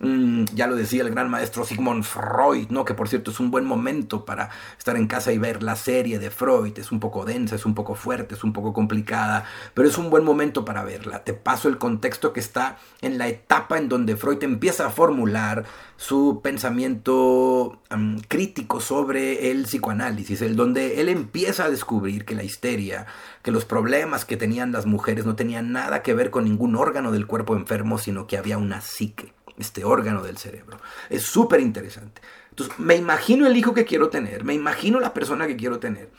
Mm, 0.00 0.44
ya 0.54 0.68
lo 0.68 0.76
decía 0.76 1.02
el 1.02 1.10
gran 1.10 1.28
maestro 1.28 1.64
Sigmund 1.64 2.04
Freud, 2.04 2.68
¿no? 2.70 2.84
que 2.84 2.94
por 2.94 3.08
cierto 3.08 3.32
es 3.32 3.40
un 3.40 3.50
buen 3.50 3.64
momento 3.64 4.24
para 4.24 4.50
estar 4.78 4.96
en 4.96 5.08
casa 5.08 5.32
y 5.32 5.38
ver 5.38 5.62
la 5.62 5.76
serie 5.76 6.18
de 6.18 6.30
Freud. 6.30 6.78
Es 6.78 6.92
un 6.92 7.00
poco 7.00 7.24
densa, 7.24 7.56
es 7.56 7.66
un 7.66 7.74
poco 7.74 7.94
fuerte, 7.94 8.34
es 8.34 8.44
un 8.44 8.52
poco 8.52 8.72
complicada, 8.72 9.44
pero 9.74 9.88
es 9.88 9.98
un 9.98 10.10
buen 10.10 10.24
momento 10.24 10.64
para 10.64 10.84
verla. 10.84 11.24
Te 11.24 11.34
paso 11.34 11.68
el 11.68 11.78
contexto 11.78 12.32
que 12.32 12.40
está 12.40 12.78
en 13.00 13.18
la 13.18 13.28
etapa 13.28 13.78
en 13.78 13.88
donde 13.88 14.16
Freud 14.16 14.42
empieza 14.42 14.86
a 14.86 14.90
formular 14.90 15.64
su 15.96 16.40
pensamiento 16.42 17.82
crítico 18.28 18.80
sobre 18.80 19.50
el 19.50 19.64
psicoanálisis, 19.64 20.42
el 20.42 20.54
donde 20.54 21.00
él 21.00 21.08
empieza 21.08 21.64
a 21.64 21.70
descubrir 21.70 22.24
que 22.24 22.36
la 22.36 22.44
histeria, 22.44 23.06
que 23.42 23.50
los 23.50 23.64
problemas 23.64 24.24
que 24.24 24.36
tenían 24.36 24.70
las 24.70 24.86
mujeres 24.86 25.26
no 25.26 25.34
tenían 25.34 25.72
nada 25.72 26.02
que 26.02 26.14
ver 26.14 26.30
con 26.30 26.44
ningún 26.44 26.76
órgano 26.76 27.10
del 27.10 27.26
cuerpo 27.26 27.56
enfermo, 27.56 27.98
sino 27.98 28.28
que 28.28 28.36
había 28.36 28.58
una 28.58 28.80
psique 28.80 29.32
este 29.58 29.84
órgano 29.84 30.22
del 30.22 30.38
cerebro. 30.38 30.78
Es 31.10 31.22
súper 31.22 31.60
interesante. 31.60 32.22
Entonces, 32.50 32.78
me 32.78 32.96
imagino 32.96 33.46
el 33.46 33.56
hijo 33.56 33.74
que 33.74 33.84
quiero 33.84 34.08
tener, 34.08 34.44
me 34.44 34.54
imagino 34.54 35.00
la 35.00 35.14
persona 35.14 35.46
que 35.46 35.56
quiero 35.56 35.78
tener. 35.78 36.10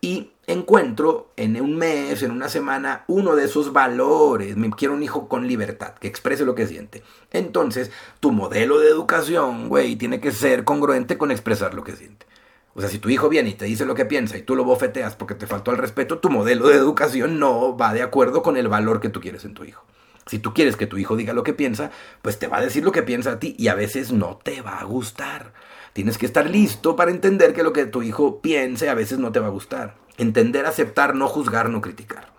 Y 0.00 0.32
encuentro 0.46 1.32
en 1.36 1.60
un 1.60 1.76
mes, 1.76 2.22
en 2.22 2.30
una 2.30 2.48
semana, 2.48 3.04
uno 3.08 3.34
de 3.34 3.44
esos 3.44 3.72
valores. 3.72 4.56
Me 4.56 4.70
quiero 4.70 4.94
un 4.94 5.02
hijo 5.02 5.26
con 5.28 5.48
libertad, 5.48 5.94
que 5.94 6.06
exprese 6.06 6.44
lo 6.44 6.54
que 6.54 6.66
siente. 6.66 7.02
Entonces, 7.32 7.90
tu 8.20 8.30
modelo 8.30 8.78
de 8.78 8.88
educación, 8.88 9.68
güey, 9.68 9.96
tiene 9.96 10.20
que 10.20 10.32
ser 10.32 10.64
congruente 10.64 11.16
con 11.18 11.30
expresar 11.30 11.74
lo 11.74 11.82
que 11.82 11.96
siente. 11.96 12.26
O 12.74 12.80
sea, 12.82 12.90
si 12.90 12.98
tu 12.98 13.08
hijo 13.08 13.30
viene 13.30 13.48
y 13.48 13.54
te 13.54 13.64
dice 13.64 13.86
lo 13.86 13.94
que 13.94 14.04
piensa 14.04 14.36
y 14.36 14.42
tú 14.42 14.54
lo 14.54 14.62
bofeteas 14.62 15.16
porque 15.16 15.34
te 15.34 15.46
faltó 15.46 15.70
el 15.70 15.78
respeto, 15.78 16.18
tu 16.18 16.28
modelo 16.28 16.68
de 16.68 16.76
educación 16.76 17.38
no 17.38 17.74
va 17.74 17.94
de 17.94 18.02
acuerdo 18.02 18.42
con 18.42 18.58
el 18.58 18.68
valor 18.68 19.00
que 19.00 19.08
tú 19.08 19.22
quieres 19.22 19.46
en 19.46 19.54
tu 19.54 19.64
hijo. 19.64 19.82
Si 20.26 20.40
tú 20.40 20.52
quieres 20.52 20.76
que 20.76 20.88
tu 20.88 20.98
hijo 20.98 21.16
diga 21.16 21.32
lo 21.32 21.44
que 21.44 21.52
piensa, 21.52 21.92
pues 22.20 22.38
te 22.38 22.48
va 22.48 22.58
a 22.58 22.62
decir 22.62 22.84
lo 22.84 22.90
que 22.90 23.04
piensa 23.04 23.32
a 23.32 23.38
ti 23.38 23.54
y 23.58 23.68
a 23.68 23.74
veces 23.74 24.12
no 24.12 24.40
te 24.42 24.60
va 24.60 24.80
a 24.80 24.84
gustar. 24.84 25.52
Tienes 25.92 26.18
que 26.18 26.26
estar 26.26 26.50
listo 26.50 26.96
para 26.96 27.12
entender 27.12 27.54
que 27.54 27.62
lo 27.62 27.72
que 27.72 27.86
tu 27.86 28.02
hijo 28.02 28.40
piense 28.40 28.88
a 28.88 28.94
veces 28.94 29.18
no 29.18 29.30
te 29.30 29.38
va 29.38 29.46
a 29.46 29.50
gustar. 29.50 29.96
Entender, 30.18 30.66
aceptar, 30.66 31.14
no 31.14 31.28
juzgar, 31.28 31.70
no 31.70 31.80
criticar. 31.80 32.32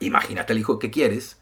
Imagínate 0.00 0.52
el 0.52 0.58
hijo 0.58 0.78
que 0.78 0.90
quieres, 0.90 1.38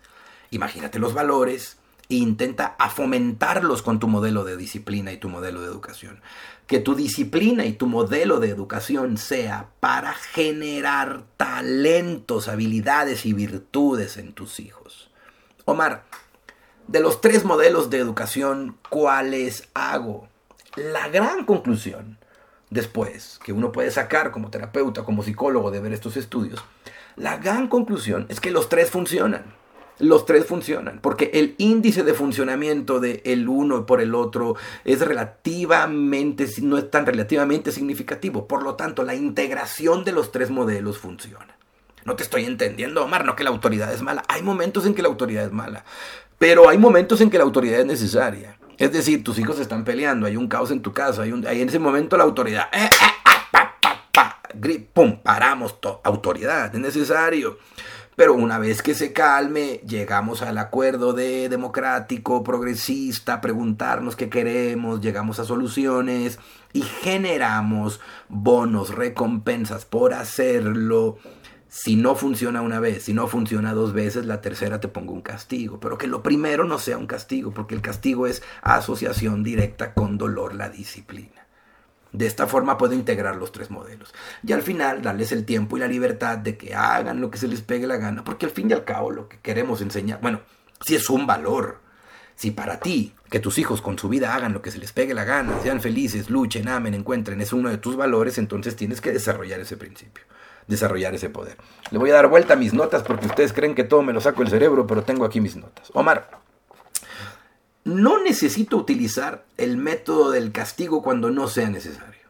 imagínate 0.50 0.98
los 0.98 1.14
valores 1.14 1.78
e 2.08 2.14
intenta 2.14 2.76
a 2.78 2.88
fomentarlos 2.88 3.82
con 3.82 3.98
tu 3.98 4.06
modelo 4.06 4.44
de 4.44 4.56
disciplina 4.56 5.12
y 5.12 5.18
tu 5.18 5.28
modelo 5.28 5.60
de 5.60 5.66
educación. 5.66 6.20
Que 6.68 6.78
tu 6.78 6.94
disciplina 6.94 7.64
y 7.64 7.72
tu 7.72 7.86
modelo 7.86 8.38
de 8.38 8.50
educación 8.50 9.18
sea 9.18 9.70
para 9.80 10.14
generar 10.14 11.24
talentos, 11.36 12.48
habilidades 12.48 13.26
y 13.26 13.32
virtudes 13.32 14.16
en 14.16 14.32
tus 14.32 14.60
hijos. 14.60 15.05
Omar, 15.68 16.04
de 16.86 17.00
los 17.00 17.20
tres 17.20 17.44
modelos 17.44 17.90
de 17.90 17.98
educación, 17.98 18.76
¿cuáles 18.88 19.68
hago? 19.74 20.28
La 20.76 21.08
gran 21.08 21.44
conclusión, 21.44 22.18
después, 22.70 23.40
que 23.42 23.52
uno 23.52 23.72
puede 23.72 23.90
sacar 23.90 24.30
como 24.30 24.48
terapeuta, 24.48 25.02
como 25.02 25.24
psicólogo 25.24 25.72
de 25.72 25.80
ver 25.80 25.92
estos 25.92 26.16
estudios, 26.16 26.64
la 27.16 27.38
gran 27.38 27.66
conclusión 27.66 28.26
es 28.28 28.38
que 28.38 28.52
los 28.52 28.68
tres 28.68 28.90
funcionan. 28.90 29.56
Los 29.98 30.24
tres 30.24 30.46
funcionan, 30.46 31.00
porque 31.00 31.32
el 31.34 31.56
índice 31.58 32.04
de 32.04 32.14
funcionamiento 32.14 33.00
de 33.00 33.22
el 33.24 33.48
uno 33.48 33.86
por 33.86 34.00
el 34.00 34.14
otro 34.14 34.54
es 34.84 35.00
relativamente, 35.00 36.46
no 36.62 36.78
es 36.78 36.88
tan 36.92 37.06
relativamente 37.06 37.72
significativo. 37.72 38.46
Por 38.46 38.62
lo 38.62 38.76
tanto, 38.76 39.02
la 39.02 39.16
integración 39.16 40.04
de 40.04 40.12
los 40.12 40.30
tres 40.30 40.50
modelos 40.50 40.98
funciona. 40.98 41.55
No 42.06 42.14
te 42.14 42.22
estoy 42.22 42.44
entendiendo, 42.44 43.04
Omar, 43.04 43.24
no 43.24 43.34
que 43.34 43.42
la 43.42 43.50
autoridad 43.50 43.92
es 43.92 44.00
mala. 44.00 44.22
Hay 44.28 44.40
momentos 44.40 44.86
en 44.86 44.94
que 44.94 45.02
la 45.02 45.08
autoridad 45.08 45.44
es 45.44 45.52
mala, 45.52 45.84
pero 46.38 46.68
hay 46.68 46.78
momentos 46.78 47.20
en 47.20 47.30
que 47.30 47.36
la 47.36 47.44
autoridad 47.44 47.80
es 47.80 47.86
necesaria. 47.86 48.56
Es 48.78 48.92
decir, 48.92 49.24
tus 49.24 49.38
hijos 49.40 49.58
están 49.58 49.84
peleando, 49.84 50.26
hay 50.26 50.36
un 50.36 50.46
caos 50.46 50.70
en 50.70 50.82
tu 50.82 50.92
casa, 50.92 51.22
hay, 51.22 51.30
en 51.32 51.68
ese 51.68 51.80
momento 51.80 52.16
la 52.16 52.22
autoridad... 52.24 52.68
Eh, 52.72 52.88
eh, 54.62 54.88
¡Pum! 54.92 55.18
Paramos, 55.22 55.76
autoridad, 56.04 56.72
es 56.72 56.80
necesario. 56.80 57.58
Pero 58.14 58.34
una 58.34 58.58
vez 58.58 58.82
que 58.82 58.94
se 58.94 59.12
calme, 59.12 59.80
llegamos 59.86 60.42
al 60.42 60.58
acuerdo 60.58 61.12
de 61.12 61.48
democrático, 61.48 62.44
progresista, 62.44 63.40
preguntarnos 63.40 64.16
qué 64.16 64.30
queremos, 64.30 65.00
llegamos 65.00 65.38
a 65.38 65.44
soluciones 65.44 66.38
y 66.72 66.82
generamos 66.82 68.00
bonos, 68.28 68.94
recompensas 68.94 69.84
por 69.84 70.14
hacerlo 70.14 71.18
si 71.76 71.94
no 71.94 72.14
funciona 72.14 72.62
una 72.62 72.80
vez, 72.80 73.02
si 73.02 73.12
no 73.12 73.28
funciona 73.28 73.74
dos 73.74 73.92
veces, 73.92 74.24
la 74.24 74.40
tercera 74.40 74.80
te 74.80 74.88
pongo 74.88 75.12
un 75.12 75.20
castigo. 75.20 75.78
Pero 75.78 75.98
que 75.98 76.06
lo 76.06 76.22
primero 76.22 76.64
no 76.64 76.78
sea 76.78 76.96
un 76.96 77.06
castigo, 77.06 77.52
porque 77.52 77.74
el 77.74 77.82
castigo 77.82 78.26
es 78.26 78.42
asociación 78.62 79.42
directa 79.42 79.92
con 79.92 80.16
dolor, 80.16 80.54
la 80.54 80.70
disciplina. 80.70 81.46
De 82.12 82.26
esta 82.26 82.46
forma 82.46 82.78
puedo 82.78 82.94
integrar 82.94 83.36
los 83.36 83.52
tres 83.52 83.70
modelos. 83.70 84.14
Y 84.42 84.52
al 84.52 84.62
final 84.62 85.02
darles 85.02 85.32
el 85.32 85.44
tiempo 85.44 85.76
y 85.76 85.80
la 85.80 85.86
libertad 85.86 86.38
de 86.38 86.56
que 86.56 86.74
hagan 86.74 87.20
lo 87.20 87.30
que 87.30 87.36
se 87.36 87.46
les 87.46 87.60
pegue 87.60 87.86
la 87.86 87.98
gana, 87.98 88.24
porque 88.24 88.46
al 88.46 88.52
fin 88.52 88.70
y 88.70 88.72
al 88.72 88.84
cabo 88.84 89.10
lo 89.10 89.28
que 89.28 89.38
queremos 89.40 89.82
enseñar, 89.82 90.22
bueno, 90.22 90.40
si 90.80 90.94
es 90.94 91.10
un 91.10 91.26
valor, 91.26 91.82
si 92.36 92.52
para 92.52 92.80
ti 92.80 93.12
que 93.28 93.38
tus 93.38 93.58
hijos 93.58 93.82
con 93.82 93.98
su 93.98 94.08
vida 94.08 94.34
hagan 94.34 94.54
lo 94.54 94.62
que 94.62 94.70
se 94.70 94.78
les 94.78 94.92
pegue 94.92 95.12
la 95.12 95.24
gana, 95.24 95.60
sean 95.62 95.82
felices, 95.82 96.30
luchen, 96.30 96.68
amen, 96.68 96.94
encuentren, 96.94 97.42
es 97.42 97.52
uno 97.52 97.68
de 97.68 97.76
tus 97.76 97.96
valores, 97.96 98.38
entonces 98.38 98.76
tienes 98.76 99.02
que 99.02 99.12
desarrollar 99.12 99.60
ese 99.60 99.76
principio 99.76 100.24
desarrollar 100.66 101.14
ese 101.14 101.30
poder. 101.30 101.56
Le 101.90 101.98
voy 101.98 102.10
a 102.10 102.14
dar 102.14 102.28
vuelta 102.28 102.54
a 102.54 102.56
mis 102.56 102.74
notas 102.74 103.02
porque 103.02 103.26
ustedes 103.26 103.52
creen 103.52 103.74
que 103.74 103.84
todo 103.84 104.02
me 104.02 104.12
lo 104.12 104.20
saco 104.20 104.42
del 104.42 104.50
cerebro, 104.50 104.86
pero 104.86 105.02
tengo 105.02 105.24
aquí 105.24 105.40
mis 105.40 105.56
notas. 105.56 105.90
Omar, 105.94 106.30
no 107.84 108.22
necesito 108.22 108.76
utilizar 108.76 109.44
el 109.56 109.76
método 109.76 110.30
del 110.30 110.52
castigo 110.52 111.02
cuando 111.02 111.30
no 111.30 111.46
sea 111.48 111.70
necesario. 111.70 112.26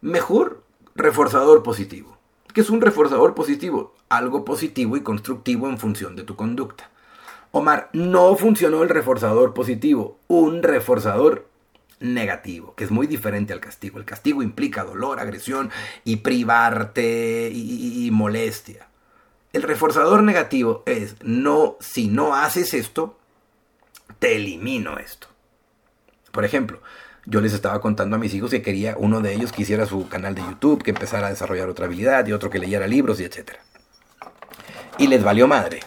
Mejor 0.00 0.62
reforzador 0.94 1.62
positivo. 1.62 2.18
¿Qué 2.52 2.62
es 2.62 2.70
un 2.70 2.80
reforzador 2.80 3.34
positivo? 3.34 3.94
Algo 4.08 4.44
positivo 4.44 4.96
y 4.96 5.02
constructivo 5.02 5.68
en 5.68 5.78
función 5.78 6.16
de 6.16 6.24
tu 6.24 6.36
conducta. 6.36 6.90
Omar, 7.52 7.90
no 7.92 8.34
funcionó 8.36 8.82
el 8.82 8.88
reforzador 8.88 9.54
positivo. 9.54 10.18
Un 10.26 10.62
reforzador 10.62 11.45
negativo, 12.00 12.74
que 12.74 12.84
es 12.84 12.90
muy 12.90 13.06
diferente 13.06 13.52
al 13.52 13.60
castigo. 13.60 13.98
El 13.98 14.04
castigo 14.04 14.42
implica 14.42 14.84
dolor, 14.84 15.20
agresión 15.20 15.70
y 16.04 16.16
privarte 16.16 17.50
y, 17.52 18.08
molestia. 18.12 18.88
El 19.52 19.62
reforzador 19.62 20.22
negativo 20.22 20.82
es, 20.86 21.16
no, 21.22 21.76
si 21.80 22.08
no 22.08 22.34
haces 22.34 22.74
esto, 22.74 23.18
te 24.18 24.36
elimino 24.36 24.98
esto. 24.98 25.28
Por 26.32 26.44
ejemplo, 26.44 26.82
yo 27.24 27.40
les 27.40 27.54
estaba 27.54 27.80
contando 27.80 28.16
a 28.16 28.18
mis 28.18 28.34
hijos 28.34 28.50
que 28.50 28.62
quería 28.62 28.94
uno 28.98 29.20
de 29.20 29.32
ellos 29.32 29.52
que 29.52 29.62
hiciera 29.62 29.86
su 29.86 30.08
canal 30.08 30.34
de 30.34 30.42
YouTube, 30.42 30.82
que 30.82 30.90
empezara 30.90 31.28
a 31.28 31.30
desarrollar 31.30 31.68
otra 31.68 31.86
habilidad 31.86 32.26
y 32.26 32.32
otro 32.32 32.50
que 32.50 32.58
leyera 32.58 32.86
libros 32.86 33.20
y 33.20 33.24
etc. 33.24 33.52
Y 34.98 35.06
les 35.06 35.24
valió 35.24 35.48
madre. 35.48 35.80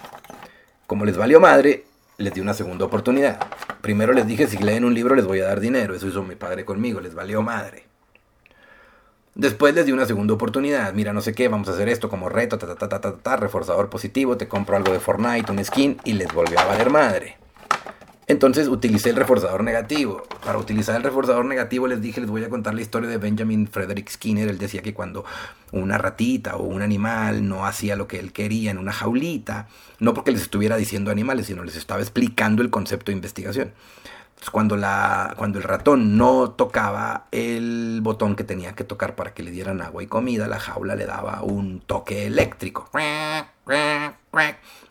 Como 0.87 1.05
les 1.05 1.17
valió 1.17 1.39
madre, 1.39 1.85
les 2.19 2.33
di 2.33 2.41
una 2.41 2.53
segunda 2.53 2.85
oportunidad. 2.85 3.39
Primero 3.81 4.13
les 4.13 4.27
dije, 4.27 4.47
si 4.47 4.57
leen 4.57 4.85
un 4.85 4.93
libro 4.93 5.15
les 5.15 5.25
voy 5.25 5.39
a 5.39 5.45
dar 5.45 5.59
dinero. 5.59 5.95
Eso 5.95 6.07
hizo 6.07 6.21
mi 6.23 6.35
padre 6.35 6.65
conmigo, 6.65 6.99
les 6.99 7.15
valió 7.15 7.41
madre. 7.41 7.85
Después 9.35 9.73
les 9.73 9.85
di 9.85 9.93
una 9.93 10.05
segunda 10.05 10.33
oportunidad. 10.33 10.93
Mira, 10.93 11.13
no 11.13 11.21
sé 11.21 11.33
qué, 11.33 11.47
vamos 11.47 11.69
a 11.69 11.71
hacer 11.71 11.87
esto 11.87 12.09
como 12.09 12.29
reto, 12.29 12.57
ta, 12.57 12.67
ta, 12.75 12.89
ta, 12.89 12.99
ta, 12.99 13.15
ta, 13.15 13.35
reforzador 13.37 13.89
positivo, 13.89 14.37
te 14.37 14.47
compro 14.47 14.75
algo 14.75 14.91
de 14.91 14.99
Fortnite, 14.99 15.51
un 15.51 15.63
skin, 15.63 15.97
y 16.03 16.13
les 16.13 16.31
volvió 16.33 16.59
a 16.59 16.65
valer 16.65 16.89
madre. 16.89 17.38
Entonces 18.29 18.67
utilicé 18.67 19.09
el 19.09 19.15
reforzador 19.15 19.63
negativo. 19.63 20.21
Para 20.45 20.59
utilizar 20.59 20.95
el 20.95 21.01
reforzador 21.01 21.45
negativo 21.45 21.87
les 21.87 21.99
dije, 21.99 22.21
les 22.21 22.29
voy 22.29 22.43
a 22.43 22.49
contar 22.49 22.75
la 22.75 22.81
historia 22.81 23.09
de 23.09 23.17
Benjamin 23.17 23.67
Frederick 23.67 24.07
Skinner. 24.07 24.47
Él 24.47 24.59
decía 24.59 24.83
que 24.83 24.93
cuando 24.93 25.25
una 25.71 25.97
ratita 25.97 26.55
o 26.55 26.61
un 26.61 26.83
animal 26.83 27.49
no 27.49 27.65
hacía 27.65 27.95
lo 27.95 28.07
que 28.07 28.19
él 28.19 28.31
quería 28.31 28.69
en 28.69 28.77
una 28.77 28.93
jaulita, 28.93 29.67
no 29.97 30.13
porque 30.13 30.31
les 30.31 30.43
estuviera 30.43 30.77
diciendo 30.77 31.09
animales, 31.09 31.47
sino 31.47 31.63
les 31.63 31.75
estaba 31.75 32.01
explicando 32.01 32.61
el 32.61 32.69
concepto 32.69 33.11
de 33.11 33.15
investigación. 33.15 33.71
Cuando, 34.51 34.77
la, 34.77 35.33
cuando 35.37 35.59
el 35.59 35.63
ratón 35.63 36.17
no 36.17 36.51
tocaba 36.51 37.25
el 37.31 37.99
botón 38.01 38.35
que 38.35 38.43
tenía 38.43 38.73
que 38.73 38.83
tocar 38.83 39.15
para 39.15 39.33
que 39.33 39.43
le 39.43 39.51
dieran 39.51 39.81
agua 39.81 40.01
y 40.01 40.07
comida, 40.07 40.47
la 40.47 40.59
jaula 40.59 40.95
le 40.95 41.05
daba 41.05 41.43
un 41.43 41.81
toque 41.81 42.25
eléctrico. 42.25 42.89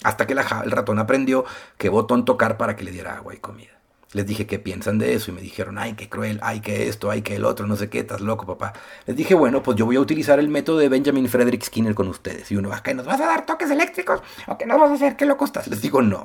Hasta 0.05 0.27
que 0.27 0.35
el 0.35 0.71
ratón 0.71 0.99
aprendió 0.99 1.45
qué 1.77 1.89
botón 1.89 2.25
tocar 2.25 2.57
para 2.57 2.77
que 2.77 2.85
le 2.85 2.91
diera 2.91 3.17
agua 3.17 3.35
y 3.35 3.39
comida. 3.39 3.79
Les 4.13 4.27
dije 4.27 4.47
qué 4.47 4.59
piensan 4.59 4.99
de 4.99 5.15
eso 5.15 5.31
y 5.31 5.35
me 5.35 5.43
dijeron, 5.43 5.79
ay, 5.79 5.93
qué 5.93 6.09
cruel, 6.09 6.41
ay, 6.43 6.61
qué 6.61 6.89
esto, 6.89 7.11
ay, 7.11 7.21
qué 7.21 7.37
el 7.37 7.45
otro, 7.45 7.67
no 7.67 7.77
sé 7.77 7.91
qué, 7.91 7.99
estás 7.99 8.23
loco, 8.23 8.47
papá. 8.47 8.73
Les 9.05 9.15
dije, 9.17 9.35
bueno, 9.35 9.63
pues 9.63 9.77
yo 9.77 9.85
voy 9.85 9.97
a 9.97 10.01
utilizar 10.01 10.39
el 10.39 10.49
método 10.49 10.79
de 10.79 10.89
Benjamin 10.89 11.29
Frederick 11.29 11.63
Skinner 11.63 11.95
con 11.95 12.09
ustedes. 12.09 12.51
Y 12.51 12.57
uno, 12.57 12.73
¿a 12.73 12.83
qué 12.83 12.95
nos 12.95 13.05
vas 13.05 13.21
a 13.21 13.27
dar 13.27 13.45
toques 13.45 13.71
eléctricos? 13.71 14.23
¿O 14.47 14.57
qué 14.57 14.65
nos 14.65 14.81
vas 14.81 14.91
a 14.93 14.95
hacer? 14.95 15.17
¿Qué 15.17 15.27
loco 15.27 15.45
estás? 15.45 15.69
Les 15.69 15.83
digo, 15.83 16.01
no. 16.01 16.25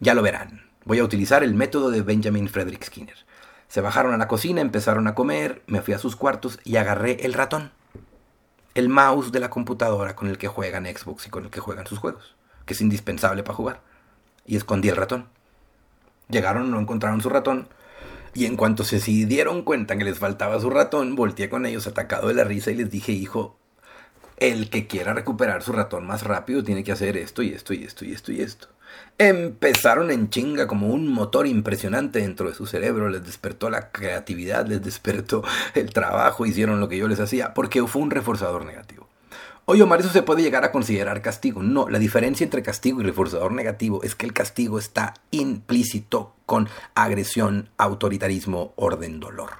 Ya 0.00 0.14
lo 0.14 0.22
verán. 0.22 0.64
Voy 0.84 0.98
a 0.98 1.04
utilizar 1.04 1.42
el 1.42 1.54
método 1.54 1.90
de 1.90 2.02
Benjamin 2.02 2.48
Frederick 2.48 2.84
Skinner. 2.84 3.16
Se 3.68 3.80
bajaron 3.80 4.12
a 4.14 4.18
la 4.18 4.28
cocina, 4.28 4.60
empezaron 4.60 5.06
a 5.06 5.14
comer, 5.14 5.62
me 5.66 5.80
fui 5.80 5.94
a 5.94 5.98
sus 5.98 6.16
cuartos 6.16 6.58
y 6.64 6.76
agarré 6.76 7.24
el 7.24 7.32
ratón 7.32 7.72
el 8.74 8.88
mouse 8.88 9.30
de 9.30 9.40
la 9.40 9.50
computadora 9.50 10.16
con 10.16 10.28
el 10.28 10.36
que 10.36 10.48
juegan 10.48 10.84
Xbox 10.84 11.26
y 11.26 11.30
con 11.30 11.44
el 11.44 11.50
que 11.50 11.60
juegan 11.60 11.86
sus 11.86 11.98
juegos, 11.98 12.34
que 12.66 12.74
es 12.74 12.80
indispensable 12.80 13.42
para 13.42 13.54
jugar. 13.54 13.80
Y 14.46 14.56
escondí 14.56 14.88
el 14.88 14.96
ratón. 14.96 15.28
Llegaron, 16.28 16.70
no 16.70 16.80
encontraron 16.80 17.20
su 17.20 17.28
ratón. 17.28 17.68
Y 18.34 18.46
en 18.46 18.56
cuanto 18.56 18.82
se 18.82 18.98
dieron 18.98 19.62
cuenta 19.62 19.96
que 19.96 20.04
les 20.04 20.18
faltaba 20.18 20.60
su 20.60 20.70
ratón, 20.70 21.14
volteé 21.14 21.48
con 21.48 21.66
ellos 21.66 21.86
atacado 21.86 22.28
de 22.28 22.34
la 22.34 22.42
risa 22.42 22.72
y 22.72 22.74
les 22.74 22.90
dije, 22.90 23.12
hijo, 23.12 23.56
el 24.38 24.70
que 24.70 24.88
quiera 24.88 25.14
recuperar 25.14 25.62
su 25.62 25.70
ratón 25.70 26.04
más 26.04 26.24
rápido 26.24 26.64
tiene 26.64 26.82
que 26.82 26.90
hacer 26.90 27.16
esto 27.16 27.42
y 27.42 27.50
esto 27.50 27.74
y 27.74 27.84
esto 27.84 28.04
y 28.04 28.12
esto 28.12 28.32
y 28.32 28.40
esto. 28.40 28.68
Empezaron 29.16 30.10
en 30.10 30.28
chinga 30.28 30.66
como 30.66 30.88
un 30.88 31.06
motor 31.08 31.46
impresionante 31.46 32.18
dentro 32.18 32.48
de 32.48 32.54
su 32.54 32.66
cerebro, 32.66 33.08
les 33.08 33.24
despertó 33.24 33.70
la 33.70 33.92
creatividad, 33.92 34.66
les 34.66 34.82
despertó 34.82 35.44
el 35.74 35.92
trabajo, 35.92 36.46
hicieron 36.46 36.80
lo 36.80 36.88
que 36.88 36.98
yo 36.98 37.06
les 37.06 37.20
hacía, 37.20 37.54
porque 37.54 37.86
fue 37.86 38.02
un 38.02 38.10
reforzador 38.10 38.64
negativo. 38.64 39.08
Oye, 39.66 39.82
Omar, 39.82 40.00
eso 40.00 40.10
se 40.10 40.22
puede 40.22 40.42
llegar 40.42 40.64
a 40.64 40.72
considerar 40.72 41.22
castigo. 41.22 41.62
No, 41.62 41.88
la 41.88 41.98
diferencia 41.98 42.44
entre 42.44 42.62
castigo 42.62 43.00
y 43.00 43.04
reforzador 43.04 43.52
negativo 43.52 44.02
es 44.02 44.14
que 44.14 44.26
el 44.26 44.34
castigo 44.34 44.78
está 44.78 45.14
implícito 45.30 46.34
con 46.44 46.68
agresión, 46.94 47.70
autoritarismo, 47.78 48.74
orden, 48.76 49.20
dolor. 49.20 49.50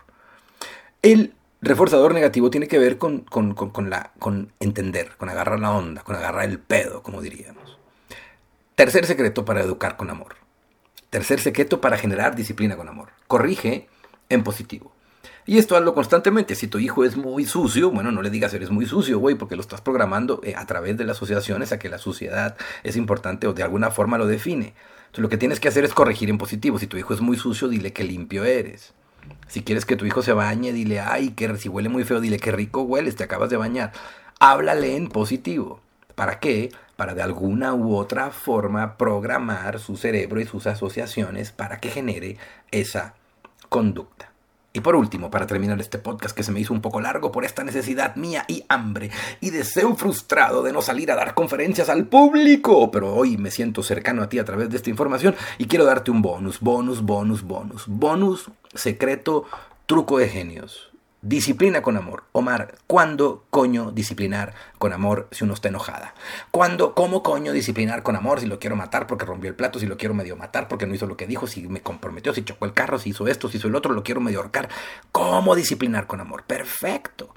El 1.00 1.32
reforzador 1.62 2.12
negativo 2.12 2.50
tiene 2.50 2.68
que 2.68 2.78
ver 2.78 2.98
con, 2.98 3.20
con, 3.20 3.54
con, 3.54 3.70
con 4.18 4.52
entender, 4.60 5.12
con 5.16 5.30
agarrar 5.30 5.60
la 5.60 5.70
onda, 5.70 6.02
con 6.02 6.16
agarrar 6.16 6.44
el 6.44 6.58
pedo, 6.58 7.02
como 7.02 7.22
diríamos. 7.22 7.78
Tercer 8.74 9.06
secreto 9.06 9.44
para 9.44 9.60
educar 9.60 9.96
con 9.96 10.10
amor. 10.10 10.34
Tercer 11.08 11.38
secreto 11.38 11.80
para 11.80 11.96
generar 11.96 12.34
disciplina 12.34 12.76
con 12.76 12.88
amor. 12.88 13.10
Corrige 13.28 13.86
en 14.28 14.42
positivo. 14.42 14.92
Y 15.46 15.58
esto 15.58 15.76
hazlo 15.76 15.94
constantemente. 15.94 16.56
Si 16.56 16.66
tu 16.66 16.80
hijo 16.80 17.04
es 17.04 17.16
muy 17.16 17.44
sucio, 17.44 17.92
bueno, 17.92 18.10
no 18.10 18.20
le 18.20 18.30
digas 18.30 18.52
eres 18.52 18.70
muy 18.70 18.86
sucio, 18.86 19.20
güey, 19.20 19.36
porque 19.36 19.54
lo 19.54 19.62
estás 19.62 19.80
programando 19.80 20.40
eh, 20.42 20.54
a 20.56 20.66
través 20.66 20.96
de 20.96 21.04
las 21.04 21.18
asociaciones 21.18 21.70
a 21.70 21.78
que 21.78 21.88
la 21.88 21.98
suciedad 21.98 22.56
es 22.82 22.96
importante 22.96 23.46
o 23.46 23.52
de 23.52 23.62
alguna 23.62 23.92
forma 23.92 24.18
lo 24.18 24.26
define. 24.26 24.74
Entonces, 25.06 25.22
lo 25.22 25.28
que 25.28 25.36
tienes 25.36 25.60
que 25.60 25.68
hacer 25.68 25.84
es 25.84 25.94
corregir 25.94 26.28
en 26.28 26.38
positivo. 26.38 26.80
Si 26.80 26.88
tu 26.88 26.96
hijo 26.96 27.14
es 27.14 27.20
muy 27.20 27.36
sucio, 27.36 27.68
dile 27.68 27.92
que 27.92 28.02
limpio 28.02 28.44
eres. 28.44 28.92
Si 29.46 29.62
quieres 29.62 29.84
que 29.84 29.94
tu 29.94 30.04
hijo 30.04 30.22
se 30.22 30.32
bañe, 30.32 30.72
dile, 30.72 30.98
ay, 30.98 31.30
que 31.30 31.56
si 31.58 31.68
huele 31.68 31.88
muy 31.88 32.02
feo, 32.02 32.20
dile 32.20 32.40
que 32.40 32.50
rico 32.50 32.82
hueles, 32.82 33.14
te 33.14 33.22
acabas 33.22 33.50
de 33.50 33.56
bañar. 33.56 33.92
Háblale 34.40 34.96
en 34.96 35.08
positivo. 35.08 35.80
¿Para 36.16 36.40
qué? 36.40 36.70
Para 36.96 37.14
de 37.14 37.22
alguna 37.22 37.74
u 37.74 37.96
otra 37.96 38.30
forma 38.30 38.96
programar 38.96 39.80
su 39.80 39.96
cerebro 39.96 40.40
y 40.40 40.46
sus 40.46 40.66
asociaciones 40.66 41.52
para 41.52 41.80
que 41.80 41.90
genere 41.90 42.36
esa 42.70 43.14
conducta. 43.68 44.34
Y 44.76 44.80
por 44.80 44.96
último, 44.96 45.30
para 45.30 45.46
terminar 45.46 45.80
este 45.80 45.98
podcast 45.98 46.36
que 46.36 46.42
se 46.42 46.50
me 46.50 46.58
hizo 46.58 46.74
un 46.74 46.80
poco 46.80 47.00
largo 47.00 47.30
por 47.30 47.44
esta 47.44 47.62
necesidad 47.62 48.16
mía 48.16 48.44
y 48.48 48.64
hambre 48.68 49.12
y 49.40 49.50
deseo 49.50 49.94
frustrado 49.94 50.64
de 50.64 50.72
no 50.72 50.82
salir 50.82 51.12
a 51.12 51.14
dar 51.14 51.34
conferencias 51.34 51.88
al 51.88 52.08
público, 52.08 52.90
pero 52.90 53.14
hoy 53.14 53.36
me 53.36 53.52
siento 53.52 53.84
cercano 53.84 54.22
a 54.22 54.28
ti 54.28 54.40
a 54.40 54.44
través 54.44 54.70
de 54.70 54.76
esta 54.76 54.90
información 54.90 55.36
y 55.58 55.66
quiero 55.66 55.84
darte 55.84 56.10
un 56.10 56.22
bonus, 56.22 56.58
bonus, 56.58 57.02
bonus, 57.02 57.42
bonus, 57.42 57.84
bonus 57.86 58.50
secreto, 58.74 59.44
truco 59.86 60.18
de 60.18 60.28
genios. 60.28 60.93
Disciplina 61.26 61.80
con 61.80 61.96
amor. 61.96 62.24
Omar, 62.32 62.74
¿cuándo 62.86 63.46
coño 63.48 63.92
disciplinar 63.92 64.52
con 64.76 64.92
amor 64.92 65.26
si 65.30 65.44
uno 65.44 65.54
está 65.54 65.68
enojada? 65.68 66.14
¿Cuándo, 66.50 66.94
cómo 66.94 67.22
coño 67.22 67.52
disciplinar 67.52 68.02
con 68.02 68.14
amor 68.14 68.40
si 68.40 68.46
lo 68.46 68.58
quiero 68.58 68.76
matar 68.76 69.06
porque 69.06 69.24
rompió 69.24 69.48
el 69.48 69.56
plato, 69.56 69.78
si 69.78 69.86
lo 69.86 69.96
quiero 69.96 70.12
medio 70.12 70.36
matar 70.36 70.68
porque 70.68 70.84
no 70.86 70.94
hizo 70.94 71.06
lo 71.06 71.16
que 71.16 71.26
dijo, 71.26 71.46
si 71.46 71.66
me 71.66 71.80
comprometió, 71.80 72.34
si 72.34 72.44
chocó 72.44 72.66
el 72.66 72.74
carro, 72.74 72.98
si 72.98 73.08
hizo 73.08 73.26
esto, 73.26 73.48
si 73.48 73.56
hizo 73.56 73.68
el 73.68 73.74
otro, 73.74 73.94
lo 73.94 74.02
quiero 74.02 74.20
medio 74.20 74.40
ahorcar? 74.40 74.68
¿Cómo 75.12 75.54
disciplinar 75.54 76.06
con 76.06 76.20
amor? 76.20 76.42
Perfecto. 76.42 77.34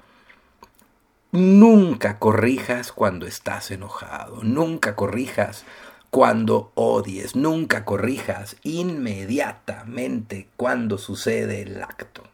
Nunca 1.32 2.18
corrijas 2.18 2.92
cuando 2.92 3.26
estás 3.26 3.70
enojado. 3.70 4.42
Nunca 4.42 4.96
corrijas 4.96 5.64
cuando 6.10 6.72
odies. 6.74 7.36
Nunca 7.36 7.86
corrijas 7.86 8.56
inmediatamente 8.64 10.50
cuando 10.58 10.98
sucede 10.98 11.62
el 11.62 11.82
acto. 11.82 12.27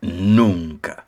Nunca. 0.00 1.06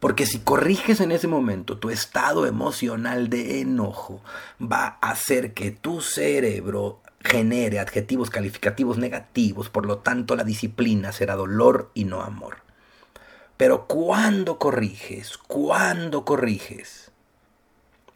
Porque 0.00 0.26
si 0.26 0.38
corriges 0.38 1.00
en 1.00 1.10
ese 1.10 1.26
momento 1.26 1.78
tu 1.78 1.90
estado 1.90 2.46
emocional 2.46 3.28
de 3.28 3.60
enojo, 3.60 4.22
va 4.60 4.98
a 5.00 5.10
hacer 5.10 5.54
que 5.54 5.70
tu 5.72 6.00
cerebro 6.00 7.00
genere 7.20 7.80
adjetivos 7.80 8.30
calificativos 8.30 8.96
negativos, 8.96 9.70
por 9.70 9.86
lo 9.86 9.98
tanto 9.98 10.36
la 10.36 10.44
disciplina 10.44 11.12
será 11.12 11.34
dolor 11.34 11.90
y 11.94 12.04
no 12.04 12.22
amor. 12.22 12.58
Pero 13.56 13.86
cuando 13.86 14.58
corriges, 14.58 15.36
cuando 15.36 16.24
corriges, 16.24 17.10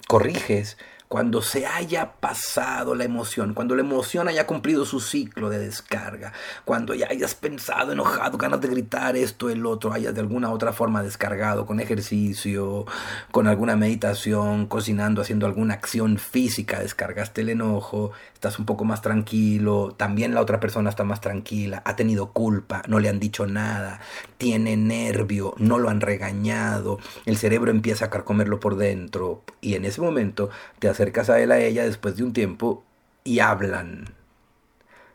corriges 0.06 0.78
cuando 1.12 1.42
se 1.42 1.66
haya 1.66 2.12
pasado 2.20 2.94
la 2.94 3.04
emoción, 3.04 3.52
cuando 3.52 3.74
la 3.74 3.82
emoción 3.82 4.28
haya 4.28 4.46
cumplido 4.46 4.86
su 4.86 4.98
ciclo 4.98 5.50
de 5.50 5.58
descarga, 5.58 6.32
cuando 6.64 6.94
ya 6.94 7.08
hayas 7.10 7.34
pensado, 7.34 7.92
enojado, 7.92 8.38
ganas 8.38 8.62
de 8.62 8.68
gritar 8.68 9.14
esto, 9.14 9.50
el 9.50 9.66
otro, 9.66 9.92
hayas 9.92 10.14
de 10.14 10.22
alguna 10.22 10.50
otra 10.50 10.72
forma 10.72 11.02
descargado, 11.02 11.66
con 11.66 11.80
ejercicio, 11.80 12.86
con 13.30 13.46
alguna 13.46 13.76
meditación, 13.76 14.64
cocinando, 14.64 15.20
haciendo 15.20 15.44
alguna 15.44 15.74
acción 15.74 16.16
física, 16.16 16.80
descargaste 16.80 17.42
el 17.42 17.50
enojo, 17.50 18.12
estás 18.32 18.58
un 18.58 18.64
poco 18.64 18.86
más 18.86 19.02
tranquilo, 19.02 19.94
también 19.94 20.34
la 20.34 20.40
otra 20.40 20.60
persona 20.60 20.88
está 20.88 21.04
más 21.04 21.20
tranquila, 21.20 21.82
ha 21.84 21.94
tenido 21.94 22.32
culpa, 22.32 22.82
no 22.88 23.00
le 23.00 23.10
han 23.10 23.20
dicho 23.20 23.46
nada, 23.46 24.00
tiene 24.38 24.78
nervio, 24.78 25.54
no 25.58 25.78
lo 25.78 25.90
han 25.90 26.00
regañado, 26.00 26.98
el 27.26 27.36
cerebro 27.36 27.70
empieza 27.70 28.06
a 28.06 28.10
carcomerlo 28.10 28.60
por 28.60 28.76
dentro 28.76 29.42
y 29.60 29.74
en 29.74 29.84
ese 29.84 30.00
momento 30.00 30.48
te 30.78 30.88
hace 30.88 31.01
acercas 31.02 31.30
a 31.30 31.40
él, 31.40 31.50
a 31.50 31.58
ella 31.58 31.84
después 31.84 32.16
de 32.16 32.22
un 32.22 32.32
tiempo 32.32 32.84
y 33.24 33.40
hablan. 33.40 34.14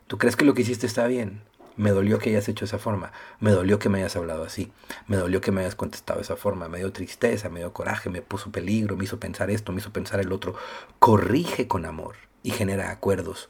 ¿Tú 0.06 0.18
crees 0.18 0.36
que 0.36 0.44
lo 0.44 0.52
que 0.52 0.62
hiciste 0.62 0.86
está 0.86 1.06
bien? 1.06 1.40
Me 1.76 1.90
dolió 1.90 2.18
que 2.18 2.30
hayas 2.30 2.48
hecho 2.48 2.66
esa 2.66 2.78
forma. 2.78 3.12
Me 3.40 3.52
dolió 3.52 3.78
que 3.78 3.88
me 3.88 3.98
hayas 3.98 4.16
hablado 4.16 4.44
así. 4.44 4.70
Me 5.06 5.16
dolió 5.16 5.40
que 5.40 5.50
me 5.50 5.62
hayas 5.62 5.76
contestado 5.76 6.20
esa 6.20 6.36
forma. 6.36 6.68
Me 6.68 6.78
dio 6.78 6.92
tristeza, 6.92 7.48
me 7.48 7.60
dio 7.60 7.72
coraje, 7.72 8.10
me 8.10 8.20
puso 8.20 8.50
peligro, 8.50 8.96
me 8.96 9.04
hizo 9.04 9.18
pensar 9.18 9.50
esto, 9.50 9.72
me 9.72 9.78
hizo 9.78 9.92
pensar 9.92 10.20
el 10.20 10.32
otro. 10.32 10.54
Corrige 10.98 11.68
con 11.68 11.86
amor 11.86 12.16
y 12.42 12.50
genera 12.50 12.90
acuerdos 12.90 13.48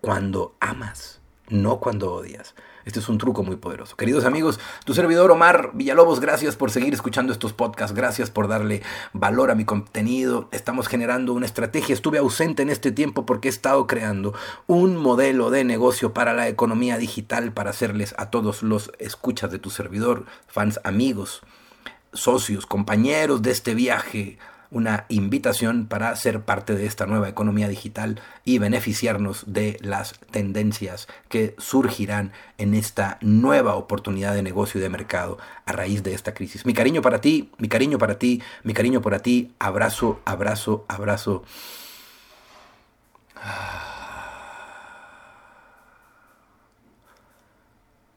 cuando 0.00 0.54
amas, 0.60 1.20
no 1.48 1.80
cuando 1.80 2.12
odias. 2.12 2.54
Este 2.84 3.00
es 3.00 3.08
un 3.08 3.18
truco 3.18 3.42
muy 3.42 3.56
poderoso. 3.56 3.96
Queridos 3.96 4.24
amigos, 4.24 4.60
tu 4.84 4.92
servidor 4.92 5.30
Omar 5.30 5.70
Villalobos, 5.72 6.20
gracias 6.20 6.54
por 6.54 6.70
seguir 6.70 6.92
escuchando 6.92 7.32
estos 7.32 7.52
podcasts, 7.52 7.96
gracias 7.96 8.30
por 8.30 8.46
darle 8.46 8.82
valor 9.12 9.50
a 9.50 9.54
mi 9.54 9.64
contenido. 9.64 10.48
Estamos 10.52 10.86
generando 10.86 11.32
una 11.32 11.46
estrategia. 11.46 11.94
Estuve 11.94 12.18
ausente 12.18 12.62
en 12.62 12.68
este 12.68 12.92
tiempo 12.92 13.24
porque 13.24 13.48
he 13.48 13.50
estado 13.50 13.86
creando 13.86 14.34
un 14.66 14.96
modelo 14.96 15.50
de 15.50 15.64
negocio 15.64 16.12
para 16.12 16.34
la 16.34 16.48
economía 16.48 16.98
digital 16.98 17.52
para 17.52 17.70
hacerles 17.70 18.14
a 18.18 18.30
todos 18.30 18.62
los 18.62 18.92
escuchas 18.98 19.50
de 19.50 19.58
tu 19.58 19.70
servidor, 19.70 20.26
fans, 20.46 20.78
amigos, 20.84 21.42
socios, 22.12 22.66
compañeros 22.66 23.42
de 23.42 23.50
este 23.50 23.74
viaje 23.74 24.38
una 24.74 25.06
invitación 25.08 25.86
para 25.86 26.14
ser 26.16 26.40
parte 26.42 26.74
de 26.74 26.84
esta 26.84 27.06
nueva 27.06 27.28
economía 27.28 27.68
digital 27.68 28.20
y 28.44 28.58
beneficiarnos 28.58 29.44
de 29.46 29.78
las 29.80 30.18
tendencias 30.32 31.06
que 31.28 31.54
surgirán 31.58 32.32
en 32.58 32.74
esta 32.74 33.18
nueva 33.20 33.76
oportunidad 33.76 34.34
de 34.34 34.42
negocio 34.42 34.80
y 34.80 34.82
de 34.82 34.90
mercado 34.90 35.38
a 35.64 35.72
raíz 35.72 36.02
de 36.02 36.12
esta 36.12 36.34
crisis. 36.34 36.66
Mi 36.66 36.74
cariño 36.74 37.02
para 37.02 37.20
ti, 37.20 37.52
mi 37.58 37.68
cariño 37.68 37.98
para 37.98 38.18
ti, 38.18 38.42
mi 38.64 38.74
cariño 38.74 39.00
para 39.00 39.20
ti, 39.20 39.54
abrazo, 39.60 40.20
abrazo, 40.24 40.84
abrazo. 40.88 41.44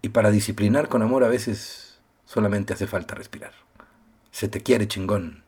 Y 0.02 0.10
para 0.10 0.32
disciplinar 0.32 0.89
con 0.89 1.04
amor 1.04 1.24
a 1.24 1.28
veces 1.28 2.00
solamente 2.26 2.74
hace 2.74 2.88
falta 2.88 3.13
respirar. 3.13 3.52
Se 4.32 4.48
te 4.48 4.63
quiere 4.63 4.88
chingón. 4.88 5.46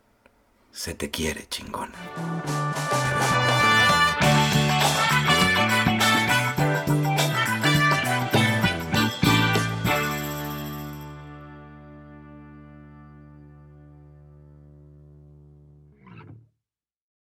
Se 0.72 0.94
te 0.94 1.10
quiere 1.10 1.48
chingona. 1.50 2.69